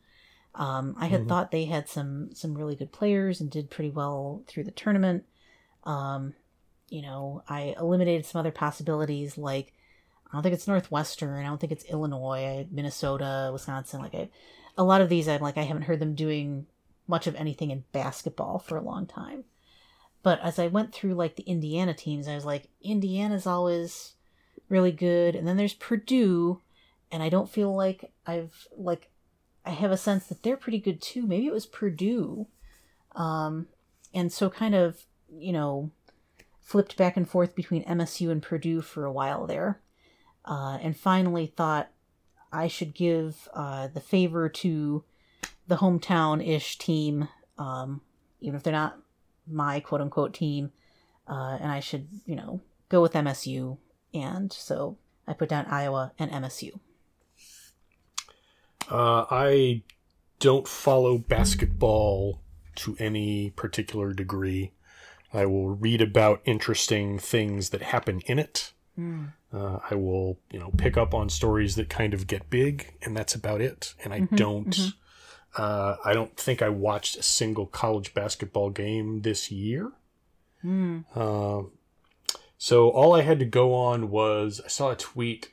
um, 0.55 0.95
I 0.99 1.07
had 1.07 1.21
Mhm. 1.21 1.27
thought 1.27 1.51
they 1.51 1.65
had 1.65 1.89
some 1.89 2.33
some 2.35 2.53
really 2.55 2.75
good 2.75 2.91
players 2.91 3.41
and 3.41 3.49
did 3.49 3.69
pretty 3.71 3.89
well 3.89 4.43
through 4.47 4.65
the 4.65 4.71
tournament. 4.71 5.25
Um, 5.83 6.35
you 6.93 7.01
know 7.01 7.43
I 7.49 7.75
eliminated 7.79 8.25
some 8.25 8.39
other 8.39 8.51
possibilities 8.51 9.35
like 9.35 9.73
I 10.27 10.35
don't 10.35 10.43
think 10.43 10.53
it's 10.55 10.67
Northwestern. 10.67 11.43
I 11.43 11.47
don't 11.47 11.59
think 11.59 11.71
it's 11.71 11.85
Illinois, 11.85 12.67
Minnesota, 12.71 13.51
Wisconsin. 13.53 14.01
Like 14.01 14.15
I, 14.15 14.29
a 14.75 14.83
lot 14.83 15.01
of 15.01 15.09
these, 15.09 15.27
I'm 15.27 15.41
like 15.41 15.57
I 15.57 15.63
haven't 15.63 15.83
heard 15.83 15.99
them 15.99 16.15
doing 16.15 16.65
much 17.07 17.27
of 17.27 17.35
anything 17.35 17.71
in 17.71 17.83
basketball 17.91 18.59
for 18.59 18.77
a 18.77 18.83
long 18.83 19.05
time. 19.05 19.43
But 20.23 20.39
as 20.41 20.57
I 20.57 20.67
went 20.67 20.93
through 20.93 21.13
like 21.15 21.35
the 21.35 21.43
Indiana 21.43 21.93
teams, 21.93 22.27
I 22.27 22.35
was 22.35 22.45
like, 22.45 22.69
Indiana's 22.81 23.45
always 23.45 24.13
really 24.69 24.91
good, 24.91 25.35
and 25.35 25.47
then 25.47 25.57
there's 25.57 25.73
Purdue, 25.73 26.61
and 27.11 27.21
I 27.21 27.29
don't 27.29 27.49
feel 27.49 27.75
like 27.75 28.11
I've 28.25 28.67
like 28.75 29.09
I 29.65 29.71
have 29.71 29.91
a 29.91 29.97
sense 29.97 30.27
that 30.27 30.43
they're 30.43 30.57
pretty 30.57 30.79
good 30.79 31.01
too. 31.01 31.27
Maybe 31.27 31.45
it 31.47 31.53
was 31.53 31.65
Purdue, 31.65 32.47
um, 33.15 33.67
and 34.13 34.31
so 34.31 34.49
kind 34.49 34.73
of 34.73 35.05
you 35.31 35.53
know 35.53 35.91
flipped 36.63 36.97
back 36.97 37.17
and 37.17 37.29
forth 37.29 37.55
between 37.55 37.83
MSU 37.83 38.31
and 38.31 38.41
Purdue 38.41 38.81
for 38.81 39.05
a 39.05 39.11
while 39.11 39.45
there 39.45 39.79
uh, 40.45 40.77
and 40.81 40.97
finally 40.97 41.45
thought 41.45 41.89
I 42.51 42.67
should 42.67 42.93
give 42.93 43.47
uh, 43.53 43.87
the 43.87 43.99
favor 43.99 44.49
to 44.49 45.03
the 45.67 45.77
hometown 45.77 46.45
ish 46.45 46.77
team, 46.77 47.27
um, 47.57 48.01
even 48.41 48.55
if 48.55 48.63
they're 48.63 48.73
not 48.73 48.99
my 49.47 49.79
quote 49.79 50.01
unquote 50.01 50.33
team, 50.33 50.71
uh, 51.27 51.57
and 51.59 51.71
I 51.71 51.79
should, 51.79 52.07
you 52.25 52.35
know, 52.35 52.61
go 52.89 53.01
with 53.01 53.13
MSU. 53.13 53.77
And 54.13 54.51
so 54.51 54.97
I 55.27 55.33
put 55.33 55.49
down 55.49 55.65
Iowa 55.65 56.13
and 56.19 56.31
MSU. 56.31 56.79
Uh, 58.89 59.25
I 59.31 59.81
don't 60.39 60.67
follow 60.67 61.17
basketball 61.17 62.41
to 62.75 62.95
any 62.99 63.51
particular 63.51 64.13
degree. 64.13 64.73
I 65.33 65.45
will 65.45 65.69
read 65.69 66.01
about 66.01 66.41
interesting 66.45 67.17
things 67.19 67.69
that 67.69 67.81
happen 67.81 68.21
in 68.25 68.39
it. 68.39 68.71
Uh, 69.51 69.79
I 69.89 69.95
will, 69.95 70.37
you 70.51 70.59
know, 70.59 70.71
pick 70.77 70.97
up 70.97 71.13
on 71.15 71.29
stories 71.29 71.75
that 71.75 71.89
kind 71.89 72.13
of 72.13 72.27
get 72.27 72.49
big, 72.49 72.93
and 73.01 73.17
that's 73.17 73.33
about 73.33 73.59
it. 73.61 73.95
And 74.03 74.13
I 74.13 74.19
don't, 74.35 74.93
uh, 75.57 75.95
I 76.05 76.13
don't 76.13 76.37
think 76.37 76.61
I 76.61 76.69
watched 76.69 77.15
a 77.17 77.23
single 77.23 77.65
college 77.65 78.13
basketball 78.13 78.69
game 78.69 79.21
this 79.21 79.51
year. 79.51 79.91
Mm. 80.63 81.05
Uh, 81.15 81.67
so 82.57 82.89
all 82.89 83.15
I 83.15 83.21
had 83.21 83.39
to 83.39 83.45
go 83.45 83.73
on 83.73 84.09
was 84.11 84.61
I 84.63 84.67
saw 84.67 84.91
a 84.91 84.95
tweet, 84.95 85.49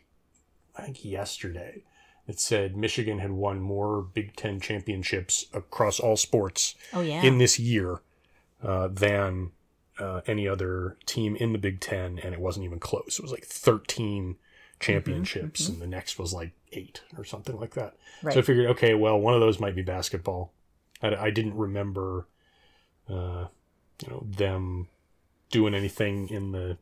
I 0.76 0.82
think 0.82 1.04
yesterday, 1.04 1.82
that 2.26 2.38
said 2.38 2.76
Michigan 2.76 3.18
had 3.18 3.32
won 3.32 3.60
more 3.60 4.02
Big 4.02 4.36
Ten 4.36 4.60
championships 4.60 5.46
across 5.52 5.98
all 5.98 6.16
sports 6.16 6.74
Oh 6.92 7.00
yeah. 7.00 7.22
in 7.22 7.38
this 7.38 7.58
year 7.58 8.02
uh, 8.62 8.88
than 8.88 9.50
uh, 10.00 10.22
any 10.26 10.48
other 10.48 10.96
team 11.06 11.36
in 11.36 11.52
the 11.52 11.58
Big 11.58 11.80
Ten, 11.80 12.18
and 12.18 12.34
it 12.34 12.40
wasn't 12.40 12.64
even 12.64 12.78
close. 12.80 13.18
It 13.18 13.22
was 13.22 13.32
like 13.32 13.44
13 13.44 14.36
championships, 14.80 15.68
and 15.68 15.80
the 15.80 15.86
next 15.86 16.18
was 16.18 16.32
like 16.32 16.52
eight 16.72 17.02
or 17.18 17.24
something 17.24 17.58
like 17.58 17.74
that. 17.74 17.96
right. 18.22 18.32
So 18.32 18.40
I 18.40 18.42
figured, 18.42 18.66
okay, 18.70 18.94
well, 18.94 19.18
one 19.18 19.34
of 19.34 19.40
those 19.40 19.60
might 19.60 19.76
be 19.76 19.82
basketball. 19.82 20.52
I, 21.02 21.14
I 21.14 21.30
didn't 21.30 21.54
remember, 21.54 22.26
uh, 23.08 23.46
you 24.02 24.08
know, 24.08 24.26
them 24.26 24.88
doing 25.50 25.74
anything 25.74 26.28
in 26.28 26.52
the 26.52 26.78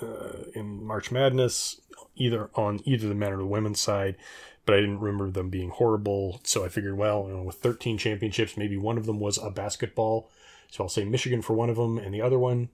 uh, 0.00 0.44
in 0.54 0.84
March 0.84 1.10
Madness, 1.10 1.80
either 2.16 2.50
on 2.54 2.80
either 2.84 3.08
the 3.08 3.14
men 3.14 3.32
or 3.32 3.38
the 3.38 3.46
women's 3.46 3.80
side. 3.80 4.16
But 4.64 4.74
I 4.74 4.80
didn't 4.80 5.00
remember 5.00 5.30
them 5.30 5.48
being 5.48 5.70
horrible. 5.70 6.40
So 6.44 6.64
I 6.64 6.68
figured, 6.68 6.96
well, 6.96 7.26
you 7.26 7.34
know, 7.34 7.42
with 7.42 7.56
13 7.56 7.96
championships, 7.96 8.56
maybe 8.56 8.76
one 8.76 8.98
of 8.98 9.06
them 9.06 9.18
was 9.18 9.38
a 9.38 9.50
basketball. 9.50 10.30
So 10.70 10.84
I'll 10.84 10.90
say 10.90 11.04
Michigan 11.04 11.42
for 11.42 11.54
one 11.54 11.70
of 11.70 11.76
them, 11.76 11.98
and 11.98 12.14
the 12.14 12.22
other 12.22 12.38
one, 12.38 12.68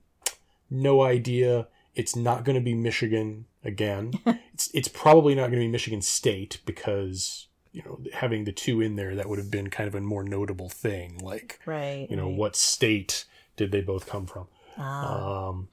no 0.71 1.03
idea. 1.03 1.69
It's 1.95 2.17
not 2.17 2.45
going 2.45 2.57
to 2.57 2.61
be 2.61 2.75
Michigan 2.75 3.47
again. 3.65 4.15
it's 4.53 4.71
it's 4.75 4.89
probably 4.89 5.35
not 5.35 5.43
going 5.43 5.61
to 5.61 5.67
be 5.67 5.69
Michigan 5.69 6.03
State 6.03 6.61
because 6.67 7.47
you 7.73 7.83
know 7.83 8.01
having 8.13 8.45
the 8.45 8.53
two 8.53 8.81
in 8.81 8.97
there 8.97 9.15
that 9.15 9.29
would 9.29 9.39
have 9.39 9.51
been 9.51 9.71
kind 9.71 9.89
of 9.89 9.95
a 9.95 10.01
more 10.01 10.25
notable 10.25 10.69
thing. 10.69 11.19
Like 11.19 11.61
right. 11.67 12.07
you 12.11 12.17
know 12.17 12.29
right. 12.29 12.37
what 12.37 12.57
state 12.57 13.25
did 13.57 13.73
they 13.73 13.81
both 13.81 14.07
come 14.07 14.27
from? 14.27 14.49
Ah, 14.77 15.49
Um, 15.49 15.69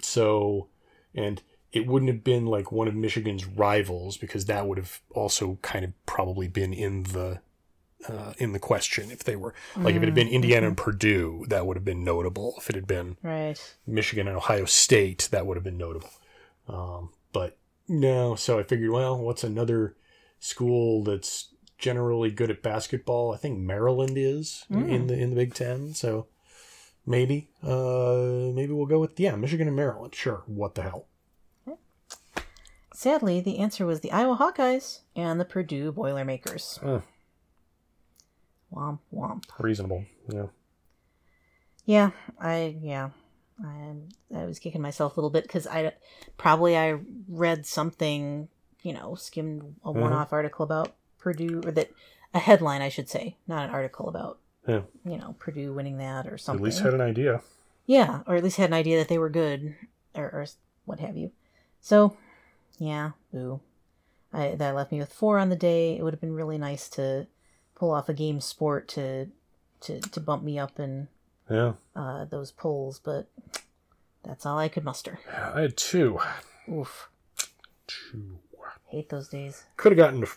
so, 0.00 0.68
and 1.14 1.42
it 1.72 1.86
wouldn't 1.86 2.10
have 2.10 2.22
been 2.22 2.46
like 2.46 2.70
one 2.70 2.88
of 2.88 2.94
Michigan's 2.94 3.46
rivals 3.46 4.16
because 4.16 4.46
that 4.46 4.66
would 4.66 4.78
have 4.78 5.00
also 5.10 5.58
kind 5.62 5.84
of 5.84 5.92
probably 6.06 6.46
been 6.46 6.72
in 6.72 7.04
the 7.04 7.40
uh, 8.08 8.34
in 8.38 8.52
the 8.52 8.58
question 8.58 9.10
if 9.10 9.24
they 9.24 9.36
were 9.36 9.54
like 9.76 9.94
if 9.94 10.02
it 10.02 10.06
had 10.06 10.14
been 10.14 10.28
Indiana 10.28 10.68
and 10.68 10.76
Purdue, 10.76 11.44
that 11.48 11.66
would 11.66 11.76
have 11.76 11.84
been 11.84 12.04
notable. 12.04 12.54
If 12.58 12.68
it 12.68 12.76
had 12.76 12.86
been 12.86 13.16
right. 13.22 13.76
Michigan 13.86 14.28
and 14.28 14.36
Ohio 14.36 14.64
State, 14.64 15.28
that 15.30 15.46
would 15.46 15.56
have 15.56 15.64
been 15.64 15.78
notable. 15.78 16.10
Um, 16.68 17.10
but 17.32 17.58
no, 17.88 18.34
so 18.34 18.58
I 18.58 18.62
figured, 18.62 18.90
well, 18.90 19.18
what's 19.18 19.44
another 19.44 19.96
school 20.38 21.02
that's 21.04 21.54
generally 21.78 22.30
good 22.30 22.50
at 22.50 22.62
basketball? 22.62 23.32
I 23.32 23.36
think 23.36 23.58
Maryland 23.58 24.16
is 24.16 24.64
in 24.70 25.06
the 25.06 25.14
in 25.14 25.30
the 25.30 25.36
Big 25.36 25.54
Ten, 25.54 25.94
so 25.94 26.26
maybe 27.06 27.48
uh, 27.62 28.52
maybe 28.54 28.72
we'll 28.72 28.86
go 28.86 29.00
with 29.00 29.18
yeah, 29.18 29.36
Michigan 29.36 29.66
and 29.66 29.76
Maryland. 29.76 30.14
Sure, 30.14 30.42
what 30.46 30.74
the 30.74 30.82
hell? 30.82 31.06
Sadly, 32.94 33.40
the 33.40 33.58
answer 33.58 33.84
was 33.84 34.00
the 34.00 34.12
Iowa 34.12 34.36
Hawkeyes 34.36 35.00
and 35.16 35.40
the 35.40 35.44
Purdue 35.44 35.90
Boilermakers. 35.90 36.78
Uh, 36.80 37.00
Womp 38.74 38.98
womp. 39.14 39.44
reasonable, 39.58 40.04
yeah. 40.32 40.46
Yeah, 41.86 42.10
I 42.40 42.76
yeah, 42.80 43.10
I 43.62 43.94
I 44.34 44.44
was 44.46 44.58
kicking 44.58 44.82
myself 44.82 45.16
a 45.16 45.20
little 45.20 45.30
bit 45.30 45.44
because 45.44 45.66
I 45.66 45.92
probably 46.38 46.76
I 46.76 46.98
read 47.28 47.66
something, 47.66 48.48
you 48.82 48.92
know, 48.92 49.14
skimmed 49.14 49.76
a 49.84 49.88
mm-hmm. 49.88 50.00
one-off 50.00 50.32
article 50.32 50.64
about 50.64 50.94
Purdue 51.18 51.62
or 51.64 51.70
that 51.72 51.90
a 52.32 52.38
headline 52.38 52.82
I 52.82 52.88
should 52.88 53.08
say, 53.08 53.36
not 53.46 53.68
an 53.68 53.74
article 53.74 54.08
about 54.08 54.38
Yeah, 54.66 54.82
you 55.04 55.16
know 55.18 55.36
Purdue 55.38 55.72
winning 55.72 55.98
that 55.98 56.26
or 56.26 56.38
something. 56.38 56.64
at 56.64 56.64
least 56.64 56.80
had 56.82 56.94
an 56.94 57.00
idea. 57.00 57.42
yeah, 57.86 58.22
or 58.26 58.34
at 58.34 58.42
least 58.42 58.56
had 58.56 58.70
an 58.70 58.74
idea 58.74 58.98
that 58.98 59.08
they 59.08 59.18
were 59.18 59.30
good 59.30 59.76
or, 60.14 60.24
or 60.24 60.46
what 60.84 61.00
have 61.00 61.16
you. 61.16 61.30
So, 61.80 62.16
yeah, 62.78 63.10
boo. 63.32 63.60
I 64.32 64.54
that 64.56 64.74
left 64.74 64.90
me 64.90 64.98
with 64.98 65.12
four 65.12 65.38
on 65.38 65.50
the 65.50 65.56
day. 65.56 65.96
It 65.96 66.02
would 66.02 66.14
have 66.14 66.20
been 66.20 66.34
really 66.34 66.58
nice 66.58 66.88
to 66.90 67.26
pull 67.84 67.90
off 67.90 68.08
a 68.08 68.14
game 68.14 68.40
sport 68.40 68.88
to 68.88 69.26
to 69.80 70.00
to 70.00 70.18
bump 70.20 70.42
me 70.42 70.58
up 70.58 70.80
in 70.80 71.08
Yeah, 71.50 71.74
uh, 71.94 72.24
those 72.24 72.50
polls, 72.50 72.98
but 72.98 73.28
that's 74.22 74.46
all 74.46 74.58
I 74.58 74.68
could 74.68 74.84
muster. 74.84 75.18
I 75.30 75.60
had 75.60 75.76
two. 75.76 76.18
Oof, 76.72 77.10
Two. 77.86 78.38
hate 78.86 79.10
those 79.10 79.28
days. 79.28 79.64
could 79.76 79.92
have 79.92 79.98
gotten 79.98 80.22
to 80.22 80.28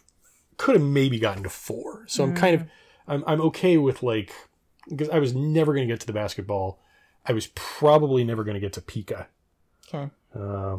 could 0.58 0.76
have 0.76 0.84
maybe 0.84 1.20
gotten 1.20 1.44
to 1.44 1.50
four 1.50 2.04
so 2.08 2.24
i'm 2.24 2.34
kind 2.34 2.56
of 2.56 2.64
i'm, 3.08 3.24
I'm 3.28 3.40
okay 3.42 3.78
with 3.78 4.02
like 4.02 4.34
because 4.90 5.08
i 5.10 5.20
was 5.20 5.36
never 5.36 5.74
going 5.76 5.88
to 5.88 5.94
get 5.94 6.00
to 6.02 6.08
the 6.08 6.14
basketball 6.14 6.80
i 7.28 7.32
was 7.32 7.48
probably 7.54 8.24
never 8.24 8.44
going 8.44 8.56
to 8.56 8.60
get 8.60 8.74
to 8.74 8.82
pica 8.82 9.28
Okay, 9.88 10.10
uh, 10.36 10.78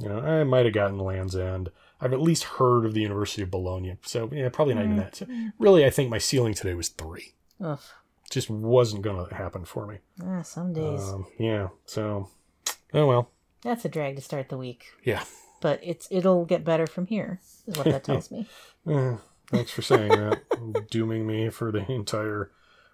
you 0.00 0.08
know 0.08 0.18
i 0.18 0.42
might 0.42 0.64
have 0.66 0.74
gotten 0.74 0.98
lands 0.98 1.36
end 1.36 1.70
i've 2.00 2.12
at 2.12 2.20
least 2.20 2.44
heard 2.44 2.84
of 2.84 2.94
the 2.94 3.00
university 3.00 3.42
of 3.42 3.50
bologna 3.50 3.96
so 4.02 4.28
yeah 4.32 4.48
probably 4.48 4.74
not 4.74 4.84
even 4.84 4.96
that. 4.96 5.16
So 5.16 5.26
really 5.58 5.84
i 5.84 5.90
think 5.90 6.10
my 6.10 6.18
ceiling 6.18 6.54
today 6.54 6.74
was 6.74 6.88
three. 6.88 7.34
Oof. 7.64 7.92
just 8.30 8.48
wasn't 8.48 9.02
going 9.02 9.28
to 9.28 9.34
happen 9.34 9.64
for 9.64 9.86
me. 9.86 9.98
Ah, 10.24 10.42
some 10.42 10.72
days. 10.72 11.00
Um, 11.00 11.26
yeah 11.38 11.68
so 11.86 12.28
oh 12.94 13.06
well. 13.06 13.30
That's 13.62 13.84
a 13.84 13.88
drag 13.88 14.14
to 14.14 14.22
start 14.22 14.48
the 14.48 14.56
week, 14.56 14.84
yeah. 15.02 15.24
But 15.60 15.80
it's 15.82 16.06
it'll 16.10 16.44
get 16.44 16.64
better 16.64 16.86
from 16.86 17.06
here. 17.06 17.40
Is 17.66 17.76
what 17.76 17.86
that 17.86 18.04
tells 18.08 18.30
me. 18.30 18.46
Thanks 19.50 19.72
for 19.72 19.82
saying 19.82 20.10
that. 20.10 20.88
Dooming 20.90 21.26
me 21.26 21.48
for 21.50 21.72
the 21.72 21.90
entire 21.90 22.52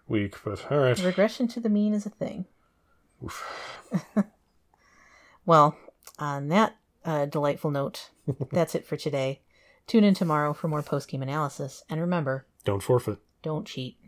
week 0.08 0.36
but 0.44 0.70
all 0.70 0.78
right. 0.78 1.02
Regression 1.02 1.48
to 1.48 1.60
the 1.60 1.68
mean 1.68 1.94
is 1.94 2.06
a 2.06 2.10
thing. 2.10 2.46
well, 5.46 5.76
on 6.18 6.48
that 6.48 6.76
uh, 7.04 7.26
delightful 7.26 7.70
note, 7.70 8.10
that's 8.50 8.74
it 8.74 8.86
for 8.86 8.96
today. 8.96 9.40
Tune 9.86 10.04
in 10.04 10.14
tomorrow 10.14 10.52
for 10.54 10.68
more 10.68 10.82
post 10.82 11.08
game 11.08 11.22
analysis, 11.22 11.82
and 11.90 12.00
remember, 12.00 12.46
Don't 12.64 12.82
forfeit. 12.82 13.18
don't 13.42 13.66
cheat. 13.66 13.98